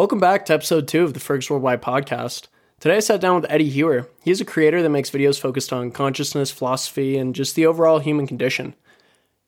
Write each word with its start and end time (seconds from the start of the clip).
Welcome 0.00 0.18
back 0.18 0.46
to 0.46 0.54
episode 0.54 0.88
two 0.88 1.04
of 1.04 1.12
the 1.12 1.20
Fergus 1.20 1.50
Worldwide 1.50 1.82
podcast. 1.82 2.46
Today 2.78 2.96
I 2.96 3.00
sat 3.00 3.20
down 3.20 3.38
with 3.38 3.50
Eddie 3.50 3.68
Hewer. 3.68 4.08
He's 4.22 4.40
a 4.40 4.46
creator 4.46 4.80
that 4.80 4.88
makes 4.88 5.10
videos 5.10 5.38
focused 5.38 5.74
on 5.74 5.90
consciousness, 5.90 6.50
philosophy, 6.50 7.18
and 7.18 7.34
just 7.34 7.54
the 7.54 7.66
overall 7.66 7.98
human 7.98 8.26
condition. 8.26 8.74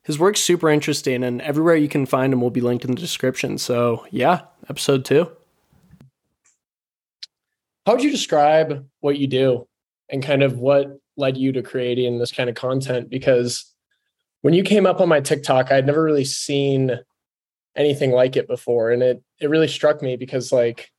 His 0.03 0.19
work's 0.19 0.41
super 0.41 0.69
interesting, 0.69 1.23
and 1.23 1.41
everywhere 1.41 1.75
you 1.75 1.87
can 1.87 2.05
find 2.05 2.31
him 2.31 2.39
will 2.39 2.51
be 2.51 2.61
linked 2.61 2.85
in 2.85 2.91
the 2.91 3.01
description. 3.01 3.57
So, 3.57 4.05
yeah, 4.11 4.41
episode 4.69 5.05
two. 5.05 5.31
How 7.87 7.93
would 7.93 8.03
you 8.03 8.11
describe 8.11 8.85
what 8.99 9.17
you 9.17 9.25
do 9.25 9.67
and 10.09 10.21
kind 10.21 10.43
of 10.43 10.59
what 10.59 10.99
led 11.17 11.35
you 11.35 11.51
to 11.53 11.63
creating 11.63 12.19
this 12.19 12.31
kind 12.31 12.47
of 12.47 12.55
content? 12.55 13.09
Because 13.09 13.73
when 14.41 14.53
you 14.53 14.61
came 14.61 14.85
up 14.85 15.01
on 15.01 15.09
my 15.09 15.19
TikTok, 15.19 15.71
I'd 15.71 15.87
never 15.87 16.03
really 16.03 16.25
seen 16.25 16.99
anything 17.75 18.11
like 18.11 18.35
it 18.35 18.47
before. 18.47 18.91
And 18.91 19.01
it 19.01 19.23
it 19.39 19.49
really 19.49 19.67
struck 19.67 20.01
me 20.01 20.15
because 20.15 20.51
like 20.51 20.91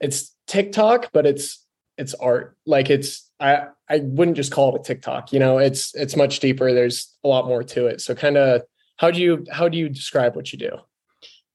it's 0.00 0.34
TikTok, 0.46 1.10
but 1.12 1.26
it's 1.26 1.64
it's 1.96 2.14
art. 2.14 2.56
Like 2.66 2.90
it's 2.90 3.30
I 3.38 3.66
I 3.88 4.00
wouldn't 4.02 4.36
just 4.36 4.52
call 4.52 4.74
it 4.74 4.80
a 4.80 4.84
TikTok. 4.84 5.32
You 5.32 5.38
know, 5.38 5.58
it's 5.58 5.94
it's 5.94 6.16
much 6.16 6.40
deeper. 6.40 6.72
There's 6.72 7.14
a 7.24 7.28
lot 7.28 7.46
more 7.46 7.62
to 7.62 7.86
it. 7.86 8.00
So 8.00 8.14
kind 8.14 8.36
of 8.36 8.62
how 8.96 9.10
do 9.10 9.20
you 9.20 9.46
how 9.50 9.68
do 9.68 9.78
you 9.78 9.88
describe 9.88 10.36
what 10.36 10.52
you 10.52 10.58
do? 10.58 10.70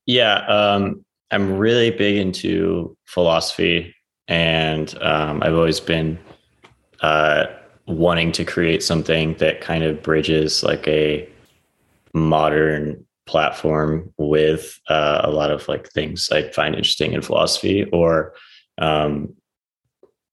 Yeah, 0.06 0.38
um, 0.48 1.04
I'm 1.32 1.58
really 1.58 1.90
big 1.90 2.18
into 2.18 2.96
philosophy, 3.06 3.96
and 4.28 4.96
um, 5.02 5.42
I've 5.42 5.56
always 5.56 5.80
been 5.80 6.20
uh, 7.02 7.46
wanting 7.88 8.32
to 8.34 8.46
create 8.46 8.84
something 8.84 9.36
that 9.36 9.62
kind 9.62 9.84
of 9.84 10.04
bridges 10.04 10.64
like 10.64 10.88
a 10.88 11.28
modern 12.14 13.06
platform 13.26 14.14
with 14.18 14.80
uh, 14.88 15.22
a 15.24 15.32
lot 15.32 15.52
of 15.52 15.68
like 15.68 15.90
things 15.90 16.30
I 16.32 16.50
find 16.52 16.76
interesting 16.76 17.14
in 17.14 17.22
philosophy 17.22 17.86
or 17.92 18.34
um, 18.78 19.34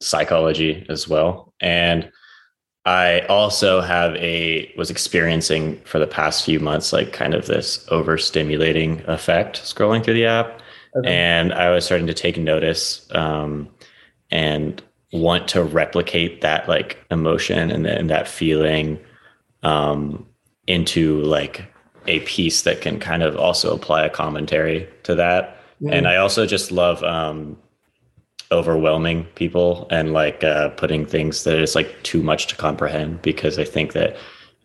psychology 0.00 0.84
as 0.89 1.08
well. 1.08 1.55
And 1.61 2.11
I 2.84 3.20
also 3.28 3.80
have 3.80 4.14
a 4.17 4.72
was 4.77 4.91
experiencing 4.91 5.80
for 5.84 5.98
the 5.98 6.06
past 6.06 6.44
few 6.44 6.58
months 6.58 6.92
like 6.92 7.12
kind 7.12 7.33
of 7.34 7.47
this 7.47 7.86
overstimulating 7.86 9.06
effect 9.06 9.62
scrolling 9.62 10.02
through 10.02 10.14
the 10.14 10.27
app, 10.27 10.61
okay. 10.97 11.08
and 11.08 11.52
I 11.52 11.70
was 11.70 11.84
starting 11.84 12.08
to 12.08 12.14
take 12.14 12.36
notice 12.36 13.08
um, 13.12 13.69
and 14.33 14.83
want 15.12 15.47
to 15.48 15.62
replicate 15.62 16.41
that 16.41 16.69
like 16.69 16.98
emotion 17.11 17.70
and, 17.70 17.86
and 17.86 18.11
that 18.11 18.27
feeling 18.27 18.98
um, 19.62 20.27
into 20.67 21.20
like 21.22 21.72
a 22.06 22.20
piece 22.20 22.62
that 22.62 22.81
can 22.81 22.98
kind 22.98 23.22
of 23.22 23.36
also 23.36 23.75
apply 23.75 24.05
a 24.05 24.11
commentary 24.11 24.89
to 25.05 25.14
that. 25.14 25.58
Mm. 25.81 25.92
And 25.92 26.08
I 26.08 26.17
also 26.17 26.47
just 26.47 26.72
love 26.72 27.03
um, 27.03 27.56
overwhelming 28.50 29.25
people 29.34 29.86
and 29.91 30.12
like 30.12 30.45
uh, 30.45 30.70
putting 30.70 31.06
things 31.06 31.45
that 31.45 31.58
is 31.58 31.75
like 31.75 32.03
too 32.03 32.23
much 32.23 32.47
to 32.48 32.56
comprehend 32.56 33.23
because 33.23 33.58
I 33.58 33.64
think 33.64 33.92
that 33.92 34.17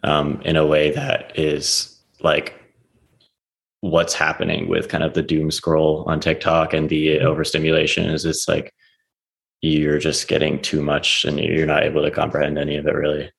um, 0.03 0.41
in 0.43 0.55
a 0.55 0.65
way 0.65 0.91
that 0.91 1.37
is 1.37 1.97
like 2.21 2.53
what's 3.81 4.13
happening 4.13 4.67
with 4.67 4.89
kind 4.89 5.03
of 5.03 5.13
the 5.13 5.21
doom 5.21 5.51
scroll 5.51 6.03
on 6.07 6.19
TikTok 6.19 6.73
and 6.73 6.89
the 6.89 7.17
mm. 7.17 7.21
overstimulation 7.21 8.05
is 8.05 8.25
it's 8.25 8.47
like 8.47 8.73
you're 9.61 9.99
just 9.99 10.27
getting 10.27 10.61
too 10.61 10.81
much 10.81 11.25
and 11.25 11.39
you're 11.39 11.65
not 11.65 11.83
able 11.83 12.03
to 12.03 12.11
comprehend 12.11 12.57
any 12.57 12.75
of 12.75 12.85
it 12.85 12.93
really. 12.93 13.31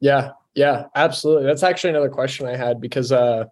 Yeah, 0.00 0.32
yeah, 0.54 0.86
absolutely. 0.94 1.44
That's 1.44 1.62
actually 1.62 1.90
another 1.90 2.08
question 2.08 2.46
I 2.46 2.56
had 2.56 2.80
because 2.80 3.12
uh 3.12 3.44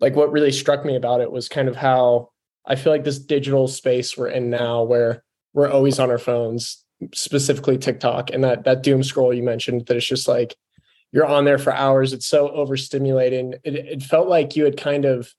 like 0.00 0.16
what 0.16 0.32
really 0.32 0.52
struck 0.52 0.84
me 0.84 0.96
about 0.96 1.20
it 1.20 1.30
was 1.30 1.48
kind 1.48 1.68
of 1.68 1.76
how 1.76 2.30
I 2.66 2.76
feel 2.76 2.92
like 2.92 3.04
this 3.04 3.18
digital 3.18 3.68
space 3.68 4.16
we're 4.16 4.28
in 4.28 4.50
now 4.50 4.82
where 4.82 5.22
we're 5.52 5.70
always 5.70 5.98
on 5.98 6.10
our 6.10 6.18
phones, 6.18 6.84
specifically 7.14 7.78
TikTok 7.78 8.30
and 8.32 8.44
that 8.44 8.64
that 8.64 8.82
doom 8.82 9.02
scroll 9.02 9.34
you 9.34 9.42
mentioned 9.42 9.86
that 9.86 9.96
it's 9.96 10.06
just 10.06 10.28
like 10.28 10.56
you're 11.12 11.26
on 11.26 11.44
there 11.44 11.58
for 11.58 11.72
hours. 11.72 12.12
It's 12.12 12.26
so 12.26 12.48
overstimulating. 12.48 13.54
It, 13.62 13.74
it 13.74 14.02
felt 14.02 14.28
like 14.28 14.56
you 14.56 14.64
had 14.64 14.76
kind 14.76 15.04
of 15.04 15.32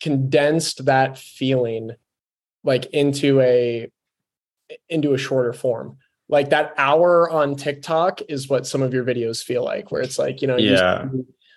condensed 0.00 0.84
that 0.86 1.18
feeling 1.18 1.92
like 2.64 2.86
into 2.86 3.40
a 3.40 3.90
into 4.88 5.14
a 5.14 5.18
shorter 5.18 5.52
form 5.52 5.98
like 6.28 6.50
that 6.50 6.74
hour 6.76 7.30
on 7.30 7.54
TikTok 7.54 8.20
is 8.28 8.48
what 8.48 8.66
some 8.66 8.82
of 8.82 8.92
your 8.92 9.04
videos 9.04 9.42
feel 9.42 9.64
like, 9.64 9.92
where 9.92 10.02
it's 10.02 10.18
like, 10.18 10.42
you 10.42 10.48
know, 10.48 10.56
yeah. 10.56 11.06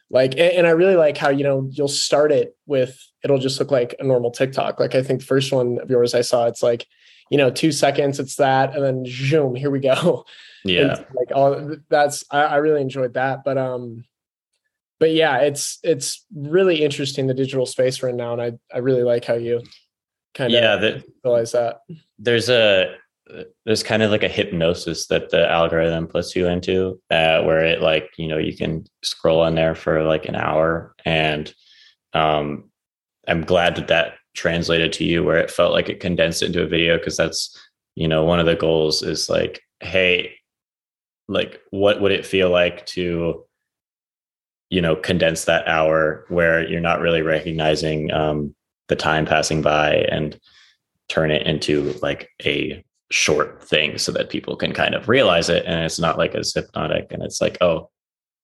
like, 0.09 0.37
and 0.37 0.67
I 0.67 0.71
really 0.71 0.95
like 0.95 1.17
how, 1.17 1.29
you 1.29 1.43
know, 1.43 1.67
you'll 1.71 1.87
start 1.87 2.31
it 2.31 2.55
with, 2.67 2.99
it'll 3.23 3.39
just 3.39 3.59
look 3.59 3.71
like 3.71 3.95
a 3.99 4.03
normal 4.03 4.31
TikTok. 4.31 4.79
Like 4.79 4.93
I 4.93 5.01
think 5.01 5.21
the 5.21 5.25
first 5.25 5.51
one 5.51 5.79
of 5.79 5.89
yours 5.89 6.13
I 6.13 6.21
saw, 6.21 6.45
it's 6.45 6.61
like, 6.61 6.85
you 7.31 7.37
know, 7.37 7.49
two 7.49 7.71
seconds, 7.71 8.19
it's 8.19 8.35
that, 8.35 8.75
and 8.75 8.83
then 8.83 9.05
zoom, 9.07 9.55
here 9.55 9.71
we 9.71 9.79
go. 9.79 10.25
Yeah. 10.65 10.97
And 10.97 11.05
like 11.15 11.31
all 11.33 11.77
that's, 11.87 12.25
I, 12.29 12.41
I 12.41 12.55
really 12.57 12.81
enjoyed 12.81 13.13
that. 13.13 13.45
But, 13.45 13.57
um, 13.57 14.03
but 14.99 15.11
yeah, 15.11 15.37
it's, 15.37 15.79
it's 15.83 16.25
really 16.35 16.83
interesting, 16.83 17.27
the 17.27 17.33
digital 17.33 17.65
space 17.65 18.03
right 18.03 18.13
now. 18.13 18.33
And 18.33 18.41
I, 18.41 18.51
I 18.75 18.79
really 18.79 19.03
like 19.03 19.23
how 19.23 19.35
you 19.35 19.61
kind 20.33 20.53
of 20.53 20.61
yeah, 20.61 20.75
that, 20.75 21.05
realize 21.23 21.53
that 21.53 21.79
there's 22.17 22.49
a, 22.49 22.93
there's 23.65 23.83
kind 23.83 24.01
of 24.01 24.11
like 24.11 24.23
a 24.23 24.27
hypnosis 24.27 25.07
that 25.07 25.29
the 25.29 25.49
algorithm 25.49 26.07
puts 26.07 26.35
you 26.35 26.47
into 26.47 26.99
uh, 27.11 27.41
where 27.43 27.63
it 27.63 27.81
like 27.81 28.09
you 28.17 28.27
know 28.27 28.37
you 28.37 28.55
can 28.55 28.85
scroll 29.03 29.41
on 29.41 29.55
there 29.55 29.75
for 29.75 30.03
like 30.03 30.25
an 30.25 30.35
hour 30.35 30.95
and 31.05 31.53
um 32.13 32.69
i'm 33.27 33.41
glad 33.41 33.75
that 33.75 33.87
that 33.87 34.13
translated 34.35 34.91
to 34.91 35.03
you 35.03 35.23
where 35.23 35.37
it 35.37 35.51
felt 35.51 35.73
like 35.73 35.89
it 35.89 35.99
condensed 35.99 36.41
into 36.41 36.63
a 36.63 36.67
video 36.67 36.97
because 36.97 37.17
that's 37.17 37.57
you 37.95 38.07
know 38.07 38.23
one 38.23 38.39
of 38.39 38.45
the 38.45 38.55
goals 38.55 39.03
is 39.03 39.29
like 39.29 39.61
hey 39.81 40.33
like 41.27 41.59
what 41.71 42.01
would 42.01 42.11
it 42.11 42.25
feel 42.25 42.49
like 42.49 42.85
to 42.85 43.45
you 44.69 44.81
know 44.81 44.95
condense 44.95 45.45
that 45.45 45.67
hour 45.67 46.25
where 46.29 46.67
you're 46.67 46.81
not 46.81 47.01
really 47.01 47.21
recognizing 47.21 48.11
um 48.11 48.55
the 48.87 48.95
time 48.95 49.25
passing 49.25 49.61
by 49.61 49.95
and 50.11 50.39
turn 51.09 51.31
it 51.31 51.45
into 51.45 51.93
like 52.01 52.29
a 52.43 52.83
short 53.11 53.63
thing 53.63 53.97
so 53.97 54.11
that 54.11 54.29
people 54.29 54.55
can 54.55 54.71
kind 54.71 54.93
of 54.93 55.09
realize 55.09 55.49
it 55.49 55.65
and 55.65 55.83
it's 55.83 55.99
not 55.99 56.17
like 56.17 56.35
as 56.35 56.53
hypnotic 56.53 57.07
and 57.11 57.23
it's 57.23 57.41
like 57.41 57.57
oh 57.59 57.89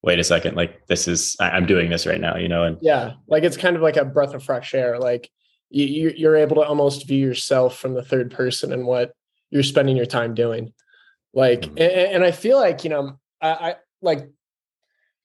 wait 0.02 0.18
a 0.18 0.24
second 0.24 0.56
like 0.56 0.86
this 0.88 1.08
is 1.08 1.36
i'm 1.40 1.68
doing 1.68 1.90
this 1.90 2.08
right 2.08 2.20
now 2.20 2.36
you 2.36 2.48
know 2.48 2.64
and 2.64 2.78
yeah 2.81 3.14
like 3.28 3.44
it's 3.44 3.58
kind 3.58 3.76
of 3.76 3.84
like 3.84 3.96
a 3.96 4.06
breath 4.06 4.34
of 4.34 4.44
fresh 4.44 4.74
air 4.74 4.98
like 4.98 5.30
you, 5.70 6.14
you're 6.16 6.36
able 6.36 6.56
to 6.56 6.62
almost 6.62 7.08
view 7.08 7.28
yourself 7.28 7.78
from 7.78 7.94
the 7.94 8.03
third 8.03 8.31
person 8.31 8.72
and 8.72 8.86
what 8.86 9.14
you're 9.52 9.64
spending 9.64 9.98
your 9.98 10.06
time 10.06 10.34
doing 10.34 10.74
like 11.34 11.62
mm-hmm. 11.62 11.78
and, 11.78 11.92
and, 11.92 12.24
i 12.24 12.32
feel 12.32 12.58
like 12.58 12.84
you 12.84 12.90
know 12.90 13.20
I, 13.42 13.50
I 13.50 13.76
like 14.02 14.30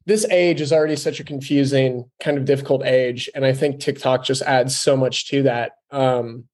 this 0.04 0.26
age 0.26 0.60
is 0.60 0.72
already 0.72 0.96
such 0.96 1.20
a 1.20 1.24
confusing 1.24 2.10
kind 2.20 2.36
of 2.36 2.44
difficult 2.44 2.84
age 2.84 3.30
and 3.34 3.44
i 3.44 3.54
think 3.54 3.80
tiktok 3.80 4.24
just 4.24 4.42
adds 4.42 4.76
so 4.76 4.98
much 4.98 5.28
to 5.28 5.44
that 5.44 5.72
um 5.90 6.44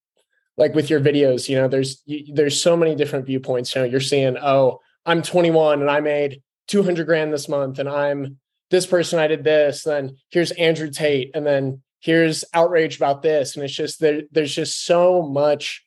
like 0.56 0.75
with 0.75 0.91
your 0.91 1.00
videos, 1.00 1.49
you 1.49 1.56
know, 1.56 1.69
there's 1.69 2.03
there's 2.33 2.61
so 2.61 2.77
many 2.77 2.94
different 2.94 3.27
viewpoints. 3.27 3.75
You 3.75 3.83
know, 3.83 3.89
you're 3.89 4.00
seeing, 4.00 4.37
oh, 4.39 4.81
I'm 5.05 5.22
21 5.22 5.81
and 5.81 5.91
I 5.91 6.00
made 6.00 6.43
200 6.69 7.06
grand 7.06 7.33
this 7.33 7.49
month, 7.49 7.78
and 7.78 7.89
I'm 7.89 8.39
this 8.71 8.87
person. 8.87 9.19
I 9.19 9.27
did 9.27 9.44
this. 9.44 9.83
Then 9.83 10.17
here's 10.31 10.50
Andrew 10.53 10.91
Tate, 10.91 11.31
and 11.34 11.47
then 11.47 11.83
here's 12.00 12.44
outrage 12.55 12.97
about 12.97 13.22
this, 13.22 13.55
and 13.55 13.65
it's 13.65 13.75
just 13.75 14.00
there. 14.00 14.22
There's 14.33 14.55
just 14.55 14.84
so 14.84 15.22
much 15.22 15.84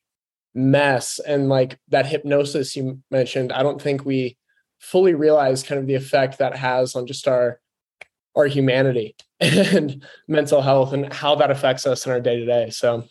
mess 0.54 1.20
and 1.20 1.48
like 1.48 1.78
that 1.88 2.06
hypnosis 2.06 2.76
you 2.76 3.00
mentioned. 3.10 3.52
I 3.52 3.62
don't 3.62 3.80
think 3.80 4.04
we 4.04 4.36
fully 4.78 5.14
realize 5.14 5.62
kind 5.62 5.80
of 5.80 5.86
the 5.86 5.94
effect 5.94 6.38
that 6.38 6.56
has 6.56 6.96
on 6.96 7.06
just 7.06 7.28
our 7.28 7.60
our 8.36 8.46
humanity 8.46 9.16
and 9.40 10.04
mental 10.28 10.62
health 10.62 10.92
and 10.92 11.12
how 11.12 11.34
that 11.34 11.50
affects 11.50 11.86
us 11.86 12.06
in 12.06 12.12
our 12.12 12.20
day 12.20 12.36
to 12.36 12.46
day. 12.46 12.70
So 12.70 13.04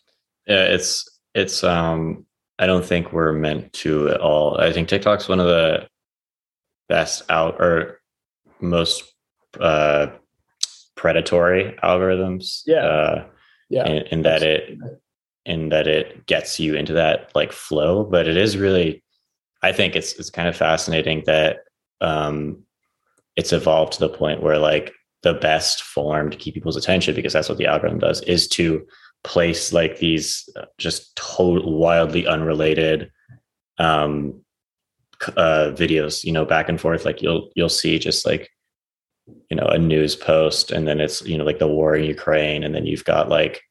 yeah, 0.47 0.64
it's 0.64 1.19
it's 1.34 1.63
um 1.63 2.26
I 2.58 2.66
don't 2.66 2.85
think 2.85 3.14
we're 3.14 3.34
meant 3.34 3.72
to 3.73 4.09
at 4.09 4.20
all. 4.20 4.59
I 4.59 4.73
think 4.73 4.90
TikTok's 4.90 5.29
one 5.29 5.40
of 5.40 5.47
the 5.47 5.87
best 6.87 7.23
out 7.29 7.55
or 7.59 7.99
most 8.59 9.03
uh 9.59 10.08
predatory 10.96 11.78
algorithms. 11.84 12.61
Yeah. 12.66 12.85
Uh, 12.85 13.26
yeah. 13.70 13.87
In, 13.87 14.08
in 14.08 14.22
that 14.23 14.43
it 14.43 14.78
in 15.46 15.70
that 15.70 15.87
it 15.87 16.26
gets 16.26 16.59
you 16.59 16.76
into 16.76 16.93
that 16.93 17.32
like 17.35 17.52
flow. 17.52 18.03
But 18.03 18.28
it 18.28 18.37
is 18.37 18.58
really 18.58 19.03
I 19.61 19.72
think 19.72 19.96
it's 19.96 20.14
it's 20.14 20.29
kind 20.29 20.47
of 20.47 20.55
fascinating 20.55 21.23
that 21.25 21.59
um 22.02 22.64
it's 23.35 23.53
evolved 23.53 23.93
to 23.93 23.99
the 23.99 24.09
point 24.09 24.43
where 24.43 24.58
like 24.58 24.93
the 25.23 25.34
best 25.34 25.82
form 25.84 26.29
to 26.29 26.37
keep 26.37 26.53
people's 26.53 26.78
attention 26.78 27.16
because 27.16 27.34
that's 27.34 27.49
what 27.49 27.58
the 27.58 27.66
algorithm 27.66 27.99
does 27.99 28.22
is 28.22 28.47
to 28.47 28.85
place 29.24 29.74
like 29.74 30.00
these 30.00 30.48
uh, 30.56 30.66
just 30.78 31.16
total 31.16 31.78
wildly 31.78 32.26
unrelated 32.26 33.12
um 33.78 34.42
uh 35.36 35.72
videos 35.76 36.24
you 36.24 36.32
know 36.32 36.46
back 36.46 36.70
and 36.70 36.80
forth 36.80 37.04
like 37.04 37.22
you'll 37.22 37.50
you'll 37.56 37.68
see 37.68 38.00
just 38.00 38.26
like 38.26 38.50
you 39.50 39.58
know 39.58 39.66
a 39.66 39.78
news 39.78 40.16
post 40.16 40.72
and 40.72 40.88
then 40.88 41.02
it's 41.02 41.22
you 41.24 41.38
know 41.38 41.44
like 41.44 41.60
the 41.60 41.68
war 41.68 41.96
in 41.96 42.06
ukraine 42.06 42.64
and 42.64 42.74
then 42.74 42.86
you've 42.86 43.04
got 43.04 43.28
like 43.28 43.62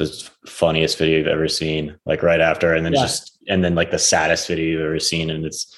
the 0.00 0.30
funniest 0.46 0.98
video 0.98 1.18
you've 1.18 1.26
ever 1.26 1.46
seen, 1.46 1.96
like 2.06 2.22
right 2.22 2.40
after, 2.40 2.74
and 2.74 2.84
then 2.84 2.94
yeah. 2.94 3.02
just 3.02 3.38
and 3.48 3.62
then 3.62 3.74
like 3.74 3.90
the 3.90 3.98
saddest 3.98 4.48
video 4.48 4.64
you've 4.64 4.86
ever 4.86 4.98
seen, 4.98 5.30
and 5.30 5.44
it's 5.44 5.76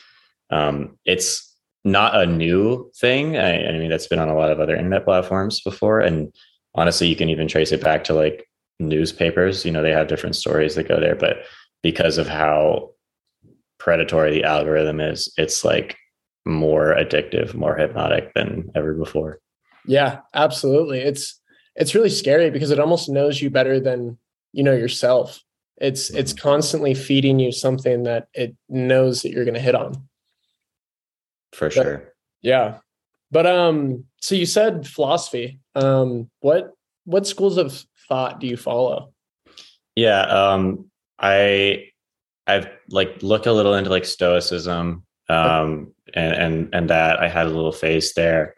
um 0.51 0.97
it's 1.05 1.55
not 1.85 2.15
a 2.15 2.25
new 2.25 2.91
thing. 2.97 3.37
I, 3.37 3.67
I 3.67 3.79
mean, 3.79 3.91
that's 3.91 4.07
been 4.07 4.21
on 4.21 4.29
a 4.29 4.37
lot 4.37 4.51
of 4.51 4.61
other 4.61 4.77
internet 4.77 5.05
platforms 5.05 5.61
before, 5.61 6.01
and 6.01 6.33
honestly, 6.75 7.09
you 7.09 7.17
can 7.17 7.29
even 7.29 7.49
trace 7.49 7.73
it 7.73 7.83
back 7.83 8.05
to 8.05 8.15
like 8.15 8.49
newspapers. 8.79 9.65
You 9.65 9.73
know, 9.73 9.83
they 9.83 9.93
have 9.93 10.09
different 10.09 10.37
stories 10.37 10.75
that 10.75 10.89
go 10.89 11.01
there, 11.01 11.17
but 11.17 11.45
because 11.83 12.19
of 12.19 12.29
how 12.29 12.91
predatory 13.79 14.33
the 14.33 14.45
algorithm 14.45 15.01
is, 15.01 15.33
it's 15.37 15.65
like 15.65 15.97
more 16.45 16.95
addictive, 16.95 17.55
more 17.55 17.77
hypnotic 17.77 18.33
than 18.35 18.71
ever 18.75 18.95
before. 18.95 19.39
Yeah, 19.87 20.21
absolutely. 20.35 21.01
It's 21.01 21.41
it's 21.75 21.95
really 21.95 22.11
scary 22.11 22.51
because 22.51 22.71
it 22.71 22.79
almost 22.79 23.09
knows 23.09 23.41
you 23.41 23.51
better 23.51 23.81
than 23.81 24.19
you 24.53 24.63
know 24.63 24.75
yourself. 24.75 25.41
It's 25.79 26.09
mm-hmm. 26.09 26.19
it's 26.19 26.33
constantly 26.33 26.95
feeding 26.95 27.39
you 27.39 27.53
something 27.53 28.05
that 28.05 28.29
it 28.35 28.55
knows 28.69 29.23
that 29.23 29.31
you're 29.31 29.45
going 29.45 29.55
to 29.55 29.61
hit 29.61 29.75
on. 29.75 30.09
For 31.53 31.69
but, 31.69 31.73
sure. 31.73 32.15
Yeah. 32.43 32.79
But 33.31 33.47
um 33.47 34.05
so 34.21 34.35
you 34.35 34.47
said 34.47 34.87
philosophy. 34.87 35.61
Um 35.75 36.31
what 36.41 36.73
what 37.05 37.27
schools 37.27 37.57
of 37.57 37.85
thought 38.13 38.41
do 38.41 38.47
you 38.47 38.57
follow? 38.59 39.13
Yeah, 39.97 40.21
um 40.21 40.91
I 41.19 41.87
I've 42.47 42.69
like 42.91 43.23
looked 43.23 43.47
a 43.47 43.53
little 43.53 43.75
into 43.75 43.91
like 43.91 44.05
stoicism 44.05 45.05
um 45.29 45.95
and 46.13 46.35
and 46.35 46.69
and 46.75 46.91
that 46.91 47.21
I 47.21 47.29
had 47.29 47.47
a 47.47 47.51
little 47.51 47.73
phase 47.73 48.13
there. 48.13 48.55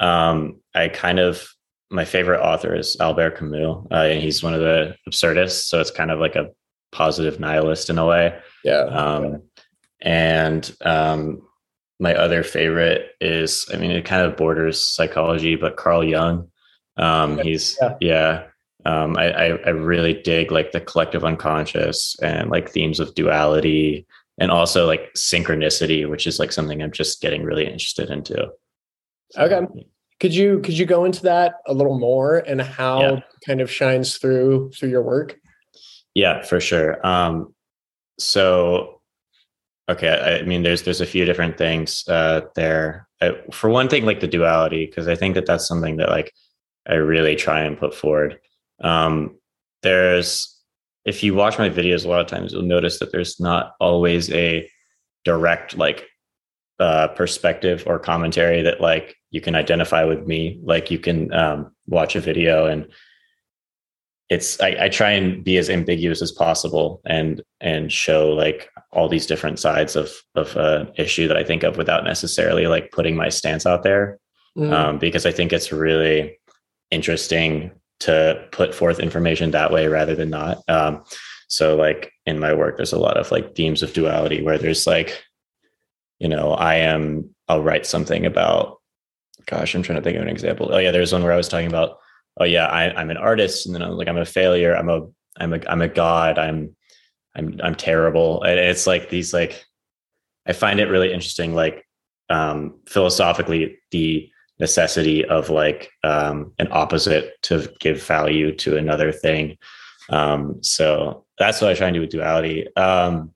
Um 0.00 0.60
I 0.74 0.88
kind 0.88 1.18
of 1.18 1.46
my 1.90 2.04
favorite 2.04 2.40
author 2.40 2.74
is 2.74 2.96
Albert 2.98 3.36
Camus, 3.38 3.86
uh, 3.92 4.08
and 4.10 4.22
he's 4.22 4.42
one 4.42 4.54
of 4.54 4.60
the 4.60 4.96
absurdists. 5.06 5.68
So 5.68 5.80
it's 5.80 5.90
kind 5.90 6.10
of 6.10 6.18
like 6.18 6.34
a 6.34 6.48
positive 6.92 7.38
nihilist 7.38 7.90
in 7.90 7.98
a 7.98 8.06
way. 8.06 8.38
Yeah. 8.64 8.84
Um, 8.84 9.42
and 10.00 10.74
um, 10.80 11.42
my 12.00 12.14
other 12.14 12.42
favorite 12.42 13.10
is, 13.20 13.68
I 13.72 13.76
mean, 13.76 13.92
it 13.92 14.04
kind 14.04 14.26
of 14.26 14.36
borders 14.36 14.82
psychology, 14.82 15.54
but 15.56 15.76
Carl 15.76 16.02
Jung. 16.02 16.50
Um, 16.96 17.38
he's 17.38 17.76
yeah. 17.80 17.96
yeah 18.00 18.42
um, 18.84 19.16
I, 19.16 19.32
I, 19.32 19.44
I 19.66 19.70
really 19.70 20.14
dig 20.14 20.50
like 20.50 20.72
the 20.72 20.80
collective 20.80 21.24
unconscious 21.24 22.16
and 22.20 22.50
like 22.50 22.70
themes 22.70 23.00
of 23.00 23.14
duality 23.14 24.06
and 24.38 24.50
also 24.50 24.86
like 24.86 25.12
synchronicity, 25.14 26.08
which 26.08 26.26
is 26.26 26.38
like 26.38 26.52
something 26.52 26.82
I'm 26.82 26.92
just 26.92 27.20
getting 27.20 27.44
really 27.44 27.64
interested 27.64 28.10
into. 28.10 28.48
So, 29.30 29.42
okay. 29.42 29.66
Could 30.20 30.34
you 30.34 30.60
could 30.60 30.78
you 30.78 30.86
go 30.86 31.04
into 31.04 31.22
that 31.22 31.56
a 31.66 31.74
little 31.74 31.98
more 31.98 32.38
and 32.38 32.60
how 32.60 33.00
yeah. 33.00 33.20
kind 33.46 33.60
of 33.60 33.70
shines 33.70 34.16
through 34.16 34.70
through 34.72 34.90
your 34.90 35.02
work? 35.02 35.38
Yeah, 36.14 36.42
for 36.42 36.60
sure. 36.60 37.04
Um, 37.06 37.52
so 38.18 39.00
okay, 39.88 40.08
I, 40.08 40.38
I 40.38 40.42
mean, 40.42 40.62
there's 40.62 40.82
there's 40.82 41.00
a 41.00 41.06
few 41.06 41.24
different 41.24 41.58
things 41.58 42.04
uh, 42.08 42.42
there. 42.54 43.08
Uh, 43.20 43.32
for 43.52 43.70
one 43.70 43.88
thing, 43.88 44.04
like 44.04 44.20
the 44.20 44.28
duality, 44.28 44.86
because 44.86 45.08
I 45.08 45.16
think 45.16 45.34
that 45.34 45.46
that's 45.46 45.66
something 45.66 45.96
that 45.96 46.10
like 46.10 46.32
I 46.88 46.94
really 46.94 47.34
try 47.34 47.62
and 47.62 47.78
put 47.78 47.94
forward. 47.94 48.38
Um, 48.80 49.38
there's 49.82 50.50
if 51.04 51.22
you 51.22 51.34
watch 51.34 51.58
my 51.58 51.68
videos 51.68 52.04
a 52.04 52.08
lot 52.08 52.20
of 52.20 52.26
times, 52.26 52.52
you'll 52.52 52.62
notice 52.62 52.98
that 52.98 53.12
there's 53.12 53.38
not 53.38 53.74
always 53.78 54.32
a 54.32 54.68
direct 55.24 55.76
like 55.76 56.06
uh, 56.80 57.08
perspective 57.08 57.84
or 57.86 57.98
commentary 57.98 58.62
that 58.62 58.80
like 58.80 59.16
you 59.30 59.40
can 59.40 59.54
identify 59.54 60.04
with 60.04 60.26
me. 60.26 60.60
Like 60.62 60.90
you 60.90 60.98
can 60.98 61.32
um, 61.32 61.72
watch 61.86 62.16
a 62.16 62.20
video 62.20 62.66
and 62.66 62.88
it's 64.30 64.58
I, 64.60 64.76
I, 64.80 64.88
try 64.88 65.10
and 65.10 65.44
be 65.44 65.58
as 65.58 65.68
ambiguous 65.68 66.22
as 66.22 66.32
possible 66.32 67.02
and 67.04 67.42
and 67.60 67.92
show 67.92 68.30
like 68.30 68.70
all 68.90 69.08
these 69.08 69.26
different 69.26 69.58
sides 69.58 69.96
of 69.96 70.10
of 70.34 70.56
an 70.56 70.90
issue 70.96 71.28
that 71.28 71.36
I 71.36 71.44
think 71.44 71.62
of 71.62 71.76
without 71.76 72.04
necessarily 72.04 72.66
like 72.66 72.90
putting 72.90 73.16
my 73.16 73.28
stance 73.28 73.66
out 73.66 73.82
there 73.82 74.18
mm. 74.56 74.72
um, 74.72 74.98
because 74.98 75.26
I 75.26 75.32
think 75.32 75.52
it's 75.52 75.72
really 75.72 76.38
interesting 76.90 77.70
to 78.00 78.46
put 78.52 78.74
forth 78.74 79.00
information 79.00 79.52
that 79.52 79.72
way 79.72 79.86
rather 79.88 80.14
than 80.14 80.30
not. 80.30 80.58
Um, 80.68 81.04
so 81.48 81.76
like 81.76 82.12
in 82.26 82.38
my 82.38 82.52
work, 82.54 82.76
there's 82.76 82.92
a 82.92 82.98
lot 82.98 83.16
of 83.16 83.30
like 83.30 83.54
themes 83.54 83.82
of 83.82 83.92
duality 83.92 84.42
where 84.42 84.58
there's 84.58 84.86
like 84.86 85.24
you 86.18 86.28
know, 86.28 86.52
I 86.52 86.76
am, 86.76 87.34
I'll 87.48 87.62
write 87.62 87.86
something 87.86 88.24
about, 88.24 88.78
gosh, 89.46 89.74
I'm 89.74 89.82
trying 89.82 89.98
to 89.98 90.02
think 90.02 90.16
of 90.16 90.22
an 90.22 90.28
example. 90.28 90.70
Oh 90.72 90.78
yeah, 90.78 90.90
there's 90.90 91.12
one 91.12 91.22
where 91.22 91.32
I 91.32 91.36
was 91.36 91.48
talking 91.48 91.66
about, 91.66 91.98
oh 92.38 92.44
yeah, 92.44 92.66
I, 92.66 92.94
I'm 92.94 93.10
an 93.10 93.16
artist. 93.16 93.66
And 93.66 93.74
then 93.74 93.82
I'm 93.82 93.90
like, 93.92 94.08
I'm 94.08 94.16
a 94.16 94.24
failure. 94.24 94.74
I'm 94.74 94.88
a, 94.88 95.02
I'm 95.38 95.52
a, 95.52 95.60
I'm 95.68 95.82
a 95.82 95.88
God. 95.88 96.38
I'm, 96.38 96.74
I'm, 97.36 97.60
I'm 97.62 97.74
terrible. 97.74 98.42
And 98.42 98.58
it's 98.58 98.86
like 98.86 99.10
these, 99.10 99.34
like, 99.34 99.64
I 100.46 100.52
find 100.52 100.78
it 100.78 100.88
really 100.88 101.12
interesting, 101.12 101.54
like, 101.54 101.86
um, 102.30 102.80
philosophically, 102.86 103.78
the 103.90 104.30
necessity 104.58 105.24
of 105.24 105.50
like, 105.50 105.90
um, 106.02 106.52
an 106.58 106.68
opposite 106.70 107.40
to 107.42 107.72
give 107.80 108.02
value 108.02 108.54
to 108.56 108.76
another 108.76 109.12
thing. 109.12 109.56
Um, 110.10 110.62
so 110.62 111.24
that's 111.38 111.60
what 111.60 111.70
I 111.70 111.74
try 111.74 111.88
and 111.88 111.94
do 111.94 112.00
with 112.00 112.10
duality. 112.10 112.68
Um, 112.76 113.32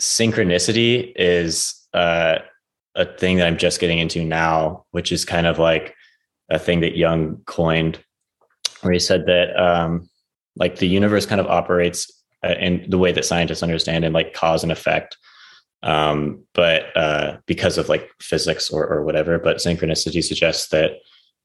synchronicity 0.00 1.12
is 1.16 1.74
uh, 1.92 2.38
a 2.94 3.04
thing 3.04 3.36
that 3.36 3.46
I'm 3.46 3.58
just 3.58 3.80
getting 3.80 3.98
into 3.98 4.24
now, 4.24 4.84
which 4.92 5.12
is 5.12 5.24
kind 5.24 5.46
of 5.46 5.58
like 5.58 5.94
a 6.50 6.58
thing 6.58 6.80
that 6.80 6.96
Jung 6.96 7.42
coined, 7.46 8.02
where 8.80 8.92
he 8.92 8.98
said 8.98 9.26
that 9.26 9.56
um, 9.60 10.08
like 10.56 10.76
the 10.76 10.88
universe 10.88 11.26
kind 11.26 11.40
of 11.40 11.46
operates 11.46 12.10
uh, 12.44 12.54
in 12.58 12.88
the 12.88 12.98
way 12.98 13.12
that 13.12 13.24
scientists 13.24 13.62
understand 13.62 14.04
in 14.04 14.12
like 14.12 14.34
cause 14.34 14.62
and 14.62 14.72
effect. 14.72 15.16
Um, 15.82 16.44
but 16.54 16.96
uh, 16.96 17.38
because 17.46 17.78
of 17.78 17.88
like 17.88 18.10
physics 18.20 18.70
or, 18.70 18.86
or 18.86 19.04
whatever, 19.04 19.38
but 19.38 19.58
synchronicity 19.58 20.22
suggests 20.22 20.68
that 20.68 20.92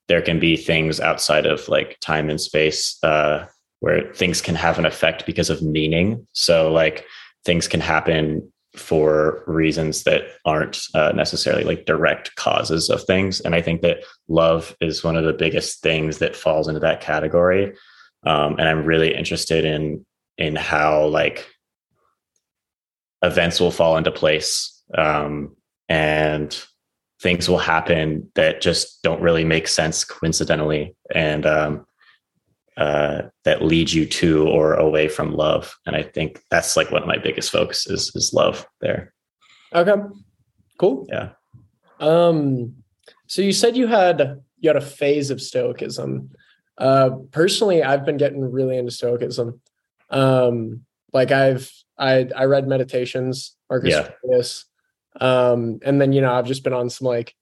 there 0.08 0.22
can 0.22 0.40
be 0.40 0.58
things 0.58 1.00
outside 1.00 1.46
of 1.46 1.68
like 1.70 1.98
time 2.02 2.30
and 2.30 2.42
space 2.42 2.98
uh, 3.04 3.46
where 3.80 4.12
things 4.14 4.42
can 4.42 4.56
have 4.56 4.80
an 4.80 4.86
effect 4.86 5.26
because 5.26 5.50
of 5.50 5.62
meaning. 5.62 6.28
So 6.34 6.72
like 6.72 7.06
things 7.46 7.68
can 7.68 7.80
happen 7.80 8.52
for 8.76 9.44
reasons 9.46 10.04
that 10.04 10.24
aren't 10.46 10.82
uh, 10.96 11.12
necessarily 11.14 11.64
like 11.64 11.86
direct 11.86 12.36
causes 12.36 12.90
of 12.90 13.04
things. 13.04 13.40
And 13.42 13.54
I 13.54 13.62
think 13.62 13.82
that 13.82 14.04
love 14.28 14.76
is 14.82 15.04
one 15.04 15.16
of 15.16 15.26
the 15.26 15.34
biggest 15.34 15.82
things 15.82 16.18
that 16.18 16.36
falls 16.36 16.68
into 16.68 16.80
that 16.80 17.02
category. 17.02 17.74
Um, 18.26 18.58
and 18.58 18.68
I'm 18.68 18.86
really 18.86 19.14
interested 19.14 19.66
in 19.66 20.06
in 20.40 20.56
how 20.56 21.06
like 21.06 21.48
events 23.24 23.60
will 23.60 23.72
fall 23.72 23.98
into 23.98 24.12
place 24.12 24.84
um, 24.96 25.56
and 25.90 26.64
things 27.22 27.50
will 27.50 27.58
happen 27.58 28.30
that 28.36 28.62
just 28.62 29.02
don't 29.02 29.22
really 29.22 29.46
make 29.46 29.68
sense 29.68 30.04
coincidentally. 30.04 30.96
And 31.16 31.46
um, 31.46 31.86
uh, 32.76 33.24
that 33.46 33.64
leads 33.64 33.94
you 33.94 34.06
to 34.06 34.48
or 34.48 34.74
away 34.74 35.08
from 35.08 35.34
love. 35.34 35.76
And 35.86 35.96
I 35.96 36.04
think 36.04 36.44
that's 36.52 36.76
like 36.76 36.92
one 36.92 37.02
of 37.02 37.08
my 37.08 37.18
biggest 37.18 37.52
focus 37.52 37.88
is 37.88 38.12
is 38.16 38.34
love 38.34 38.66
there. 38.82 39.14
Okay. 39.74 39.94
Cool. 40.78 41.08
Yeah. 41.10 41.30
Um, 42.00 42.76
so 43.28 43.42
you 43.42 43.54
said 43.54 43.78
you 43.78 43.88
had 43.88 44.42
you 44.60 44.70
had 44.70 44.76
a 44.76 44.82
phase 44.82 45.30
of 45.30 45.42
stoicism. 45.42 46.32
Uh 46.78 47.12
personally, 47.32 47.84
I've 47.84 48.06
been 48.06 48.18
getting 48.18 48.52
really 48.52 48.78
into 48.78 48.92
stoicism. 48.92 49.62
Um, 50.10 50.82
like 51.14 51.32
I've 51.32 51.72
I 51.98 52.30
I 52.36 52.46
read 52.46 52.68
meditations, 52.68 53.56
Marcus 53.70 53.92
yeah. 53.92 54.10
Aurelius, 54.24 54.66
um, 55.20 55.80
and 55.84 56.00
then 56.00 56.14
you 56.14 56.22
know 56.22 56.34
I've 56.34 56.48
just 56.48 56.64
been 56.64 56.74
on 56.74 56.90
some 56.90 57.08
like 57.08 57.36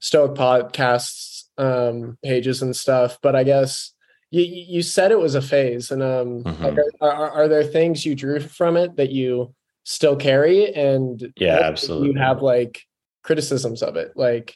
stoic 0.00 0.32
podcasts 0.32 1.44
um 1.58 2.16
pages 2.22 2.62
and 2.62 2.74
stuff. 2.74 3.18
But 3.22 3.34
I 3.34 3.44
guess 3.44 3.92
you 4.30 4.42
you 4.42 4.82
said 4.82 5.10
it 5.10 5.18
was 5.18 5.34
a 5.34 5.42
phase, 5.42 5.90
and 5.90 6.02
um, 6.02 6.44
mm-hmm. 6.44 6.64
like 6.64 6.76
are, 7.00 7.12
are, 7.12 7.30
are 7.30 7.48
there 7.48 7.64
things 7.64 8.04
you 8.04 8.14
drew 8.14 8.40
from 8.40 8.76
it 8.76 8.96
that 8.96 9.10
you 9.10 9.54
still 9.84 10.16
carry, 10.16 10.74
and 10.74 11.32
yeah, 11.36 11.60
absolutely, 11.62 12.10
you 12.10 12.18
have 12.18 12.42
like 12.42 12.82
criticisms 13.22 13.82
of 13.82 13.96
it, 13.96 14.12
like 14.16 14.54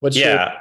what's 0.00 0.16
yeah. 0.16 0.52
Your- 0.52 0.60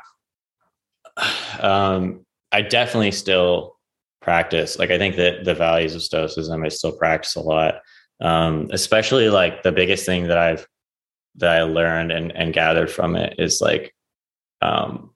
um, 1.59 2.25
I 2.51 2.61
definitely 2.61 3.11
still 3.11 3.77
practice. 4.21 4.79
Like 4.79 4.91
I 4.91 4.97
think 4.97 5.15
that 5.17 5.43
the 5.45 5.53
values 5.53 5.95
of 5.95 6.03
stoicism 6.03 6.63
I 6.63 6.69
still 6.69 6.91
practice 6.91 7.35
a 7.35 7.41
lot. 7.41 7.75
Um, 8.21 8.67
especially 8.71 9.29
like 9.29 9.63
the 9.63 9.71
biggest 9.71 10.05
thing 10.05 10.27
that 10.27 10.37
I've 10.37 10.67
that 11.35 11.49
I 11.49 11.63
learned 11.63 12.11
and, 12.11 12.35
and 12.35 12.53
gathered 12.53 12.91
from 12.91 13.15
it 13.15 13.35
is 13.37 13.61
like 13.61 13.95
um, 14.61 15.11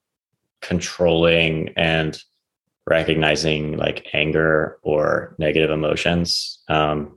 controlling 0.62 1.70
and 1.76 2.18
recognizing 2.86 3.76
like 3.76 4.08
anger 4.12 4.78
or 4.82 5.34
negative 5.38 5.70
emotions. 5.70 6.62
Um, 6.68 7.16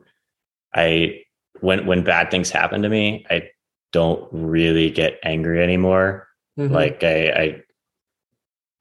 I 0.74 1.22
when 1.62 1.86
when 1.86 2.04
bad 2.04 2.32
things 2.32 2.50
happen 2.50 2.82
to 2.82 2.90
me, 2.90 3.26
I 3.30 3.50
don't 3.92 4.28
really 4.32 4.90
get 4.90 5.20
angry 5.24 5.64
anymore. 5.64 6.28
Mm-hmm. 6.60 6.74
Like 6.74 7.04
I, 7.04 7.30
I, 7.30 7.62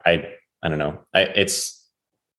I, 0.04 0.34
I 0.62 0.68
don't 0.68 0.78
know. 0.78 1.00
I, 1.14 1.20
it's 1.22 1.88